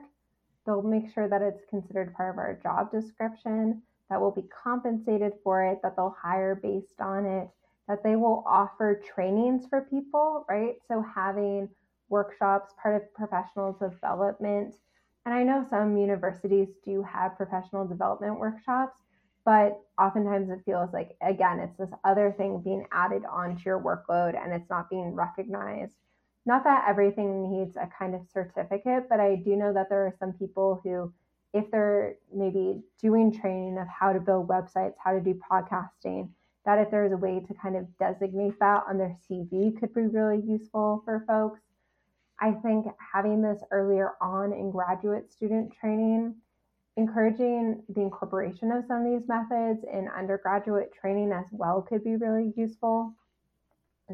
[0.66, 5.34] They'll make sure that it's considered part of our job description, that we'll be compensated
[5.44, 7.50] for it, that they'll hire based on it,
[7.88, 10.76] that they will offer trainings for people, right?
[10.88, 11.70] So having
[12.10, 14.76] workshops, part of professional development.
[15.26, 18.96] And I know some universities do have professional development workshops,
[19.44, 24.36] but oftentimes it feels like, again, it's this other thing being added onto your workload
[24.40, 25.96] and it's not being recognized.
[26.46, 30.14] Not that everything needs a kind of certificate, but I do know that there are
[30.20, 31.12] some people who,
[31.54, 36.30] if they're maybe doing training of how to build websites, how to do podcasting,
[36.66, 40.02] that if there's a way to kind of designate that on their CV could be
[40.02, 41.62] really useful for folks.
[42.40, 46.36] I think having this earlier on in graduate student training,
[46.98, 52.16] encouraging the incorporation of some of these methods in undergraduate training as well could be
[52.16, 53.14] really useful.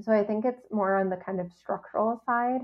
[0.01, 2.61] So I think it's more on the kind of structural side,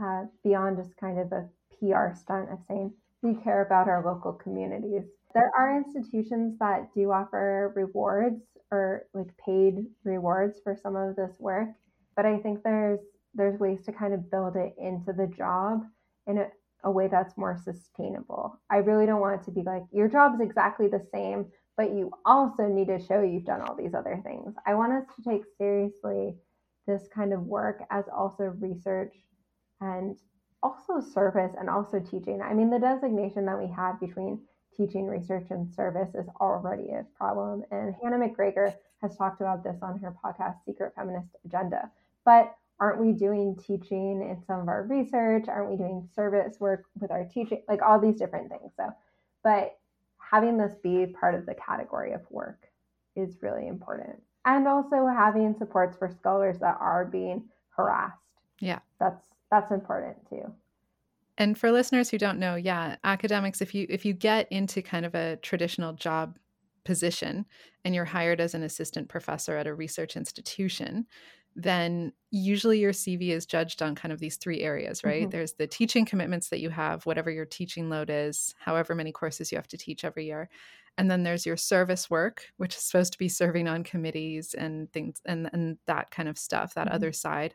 [0.00, 2.92] uh, beyond just kind of a PR stunt of saying
[3.22, 5.02] we care about our local communities.
[5.34, 11.32] There are institutions that do offer rewards or like paid rewards for some of this
[11.38, 11.68] work,
[12.16, 13.00] but I think there's
[13.34, 15.82] there's ways to kind of build it into the job
[16.26, 16.46] in a,
[16.84, 18.58] a way that's more sustainable.
[18.70, 21.92] I really don't want it to be like your job is exactly the same, but
[21.92, 24.54] you also need to show you've done all these other things.
[24.66, 26.36] I want us to take seriously
[26.86, 29.14] this kind of work as also research
[29.80, 30.16] and
[30.62, 32.40] also service and also teaching.
[32.42, 34.40] I mean, the designation that we have between
[34.76, 37.62] teaching, research, and service is already a problem.
[37.70, 41.90] And Hannah McGregor has talked about this on her podcast, Secret Feminist Agenda.
[42.24, 45.46] But aren't we doing teaching in some of our research?
[45.48, 47.62] Aren't we doing service work with our teaching?
[47.68, 48.72] Like all these different things.
[48.76, 48.90] So,
[49.42, 49.78] but
[50.18, 52.66] having this be part of the category of work
[53.16, 54.20] is really important.
[54.44, 58.18] And also having supports for scholars that are being harassed.
[58.60, 58.80] Yeah.
[58.98, 60.52] That's that's important too.
[61.38, 65.06] And for listeners who don't know, yeah, academics if you if you get into kind
[65.06, 66.38] of a traditional job
[66.84, 67.46] position
[67.84, 71.06] and you're hired as an assistant professor at a research institution,
[71.56, 75.22] then usually your CV is judged on kind of these three areas, right?
[75.22, 75.30] Mm-hmm.
[75.30, 79.52] There's the teaching commitments that you have, whatever your teaching load is, however many courses
[79.52, 80.48] you have to teach every year.
[80.98, 84.92] And then there's your service work, which is supposed to be serving on committees and
[84.92, 86.94] things and, and that kind of stuff, that mm-hmm.
[86.94, 87.54] other side.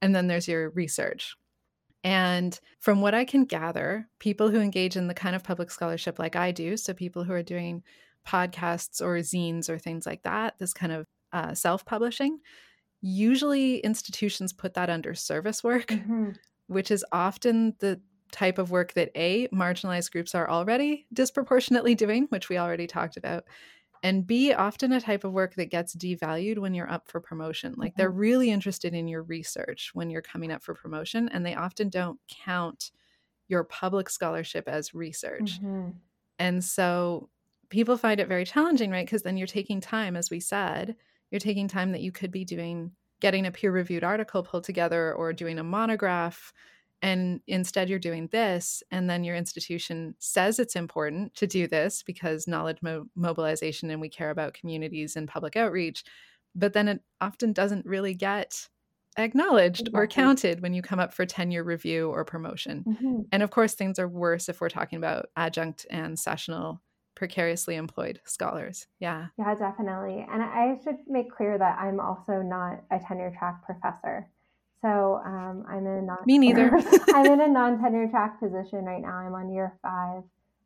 [0.00, 1.36] And then there's your research.
[2.02, 6.18] And from what I can gather, people who engage in the kind of public scholarship
[6.18, 7.82] like I do, so people who are doing
[8.26, 12.40] podcasts or zines or things like that, this kind of uh, self publishing,
[13.06, 16.30] usually institutions put that under service work, mm-hmm.
[16.68, 18.00] which is often the
[18.32, 23.18] type of work that A, marginalized groups are already disproportionately doing, which we already talked
[23.18, 23.44] about.
[24.02, 27.74] And B, often a type of work that gets devalued when you're up for promotion.
[27.76, 28.00] Like mm-hmm.
[28.00, 31.90] they're really interested in your research when you're coming up for promotion, and they often
[31.90, 32.90] don't count
[33.48, 35.60] your public scholarship as research.
[35.60, 35.90] Mm-hmm.
[36.38, 37.28] And so
[37.68, 39.04] people find it very challenging, right?
[39.04, 40.96] Because then you're taking time, as we said,
[41.34, 45.12] you're taking time that you could be doing getting a peer reviewed article pulled together
[45.14, 46.52] or doing a monograph
[47.02, 52.04] and instead you're doing this and then your institution says it's important to do this
[52.04, 56.04] because knowledge mo- mobilization and we care about communities and public outreach
[56.54, 58.68] but then it often doesn't really get
[59.18, 60.00] acknowledged exactly.
[60.00, 63.22] or counted when you come up for tenure review or promotion mm-hmm.
[63.32, 66.80] and of course things are worse if we're talking about adjunct and sessional
[67.14, 68.86] precariously employed scholars.
[68.98, 69.28] Yeah.
[69.38, 70.26] Yeah, definitely.
[70.30, 74.28] And I should make clear that I'm also not a tenure track professor.
[74.82, 76.70] So um, I'm in a non- me neither.
[77.14, 79.14] I'm in a non tenure track position right now.
[79.14, 80.22] I'm on year five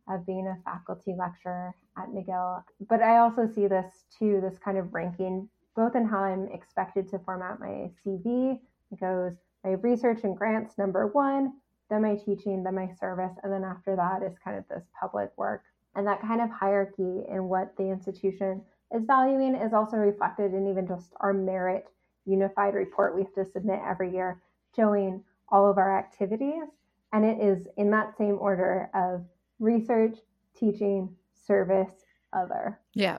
[0.09, 2.63] of being a faculty lecturer at McGill.
[2.89, 7.09] But I also see this too, this kind of ranking, both in how I'm expected
[7.11, 8.59] to format my CV.
[8.91, 9.35] It goes
[9.65, 11.53] my research and grants number one,
[11.91, 15.31] then my teaching, then my service, and then after that is kind of this public
[15.37, 15.63] work
[15.95, 18.63] and that kind of hierarchy in what the institution
[18.95, 21.87] is valuing is also reflected in even just our merit
[22.25, 24.41] unified report we have to submit every year
[24.77, 26.65] showing all of our activities.
[27.13, 29.25] And it is in that same order of
[29.59, 30.19] research,
[30.55, 31.15] teaching,
[31.47, 32.79] service, other.
[32.95, 33.19] Yeah.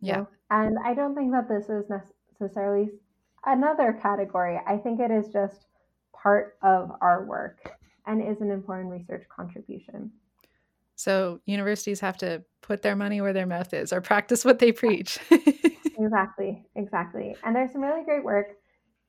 [0.00, 0.24] Yeah.
[0.50, 1.84] And I don't think that this is
[2.40, 2.90] necessarily
[3.46, 4.60] another category.
[4.66, 5.66] I think it is just
[6.12, 7.72] part of our work
[8.06, 10.10] and is an important research contribution.
[10.98, 14.72] So universities have to put their money where their mouth is or practice what they
[14.72, 15.20] preach.
[15.30, 17.36] exactly, exactly.
[17.44, 18.48] And there's some really great work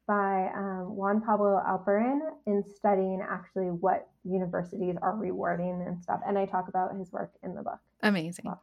[0.08, 6.20] by um, Juan Pablo Alperin in studying actually what universities are rewarding and stuff.
[6.28, 7.80] And I talk about his work in the book.
[8.04, 8.46] Amazing.
[8.46, 8.62] Well,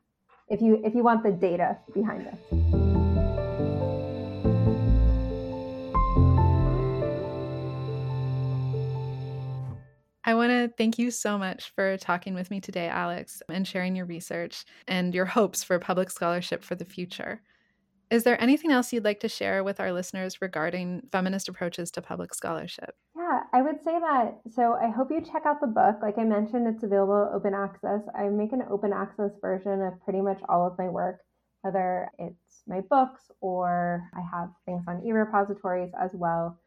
[0.49, 3.06] if you if you want the data behind this.
[10.27, 13.95] I want to thank you so much for talking with me today, Alex, and sharing
[13.95, 17.41] your research and your hopes for public scholarship for the future.
[18.11, 22.03] Is there anything else you'd like to share with our listeners regarding feminist approaches to
[22.03, 22.97] public scholarship?
[23.17, 24.41] Yeah, I would say that.
[24.53, 25.99] So I hope you check out the book.
[26.03, 28.01] Like I mentioned, it's available open access.
[28.19, 31.21] I make an open access version of pretty much all of my work,
[31.63, 36.59] whether it's my books or I have things on e repositories as well.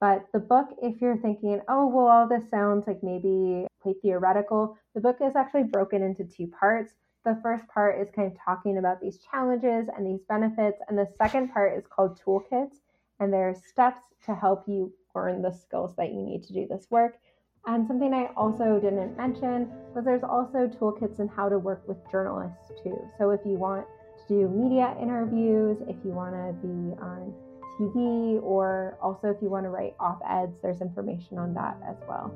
[0.00, 4.78] But the book, if you're thinking, oh, well, all this sounds like maybe quite theoretical,
[4.94, 6.94] the book is actually broken into two parts.
[7.24, 10.80] The first part is kind of talking about these challenges and these benefits.
[10.88, 12.80] And the second part is called Toolkits.
[13.20, 16.66] And there are steps to help you learn the skills that you need to do
[16.66, 17.18] this work.
[17.66, 21.98] And something I also didn't mention was there's also toolkits in how to work with
[22.10, 22.96] journalists too.
[23.18, 23.86] So if you want
[24.20, 27.34] to do media interviews, if you want to be on
[27.80, 31.96] TV, or also if you want to write op eds, there's information on that as
[32.08, 32.32] well.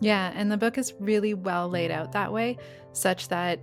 [0.00, 2.58] Yeah, and the book is really well laid out that way,
[2.92, 3.60] such that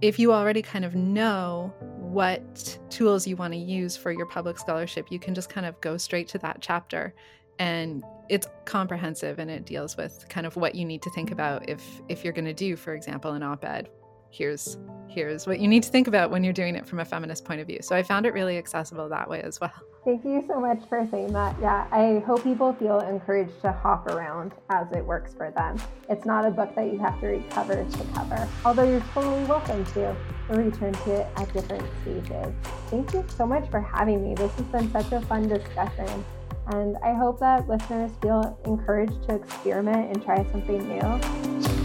[0.00, 4.58] if you already kind of know what tools you want to use for your public
[4.58, 7.14] scholarship, you can just kind of go straight to that chapter
[7.58, 11.68] and it's comprehensive and it deals with kind of what you need to think about
[11.68, 13.88] if if you're going to do for example an op-ed
[14.32, 14.78] here's
[15.08, 17.60] here's what you need to think about when you're doing it from a feminist point
[17.60, 19.72] of view so i found it really accessible that way as well
[20.04, 21.54] Thank you so much for saying that.
[21.60, 25.80] Yeah, I hope people feel encouraged to hop around as it works for them.
[26.08, 29.44] It's not a book that you have to read cover to cover, although you're totally
[29.44, 30.16] welcome to
[30.48, 32.52] return to it at different stages.
[32.88, 34.34] Thank you so much for having me.
[34.34, 36.24] This has been such a fun discussion.
[36.66, 41.81] And I hope that listeners feel encouraged to experiment and try something new.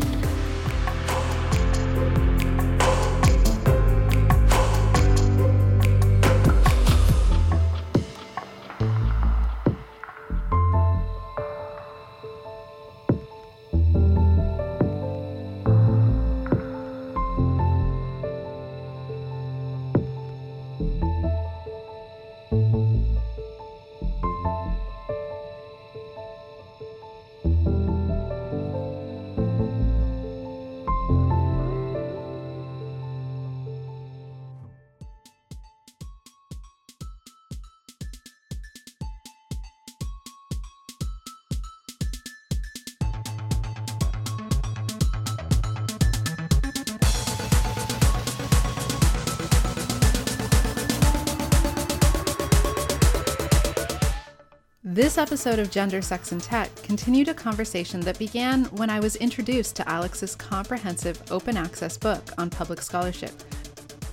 [55.18, 59.16] This episode of Gender, Sex, and Tech continued a conversation that began when I was
[59.16, 63.32] introduced to Alex's comprehensive open access book on public scholarship.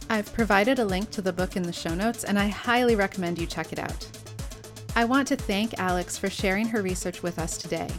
[0.08, 3.38] I've provided a link to the book in the show notes, and I highly recommend
[3.38, 4.08] you check it out.
[4.96, 7.90] I want to thank Alex for sharing her research with us today.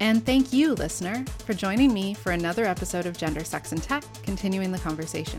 [0.00, 4.02] And thank you, listener, for joining me for another episode of Gender, Sex, and Tech,
[4.24, 5.38] continuing the conversation.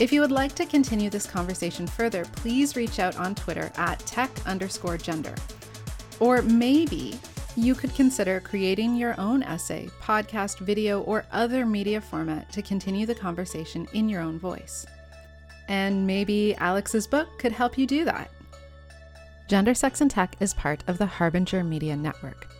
[0.00, 4.00] If you would like to continue this conversation further, please reach out on Twitter at
[4.00, 5.36] tech underscore gender.
[6.22, 7.18] Or maybe
[7.56, 13.06] you could consider creating your own essay, podcast, video, or other media format to continue
[13.06, 14.86] the conversation in your own voice.
[15.66, 18.30] And maybe Alex's book could help you do that.
[19.48, 22.54] Gender, Sex, and Tech is part of the Harbinger Media Network.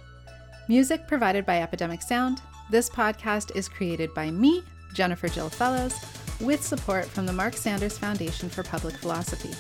[0.68, 2.42] Music provided by Epidemic Sound.
[2.68, 5.94] This podcast is created by me, Jennifer Jill Fellows,
[6.40, 9.54] with support from the Marc Sanders Foundation for Public Philosophy.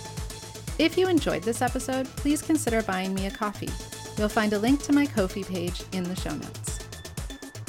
[0.78, 3.68] If you enjoyed this episode, please consider buying me a coffee.
[4.18, 6.78] You'll find a link to my Ko-fi page in the show notes.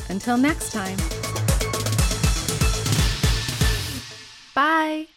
[0.09, 0.97] Until next time.
[4.53, 5.07] Bye.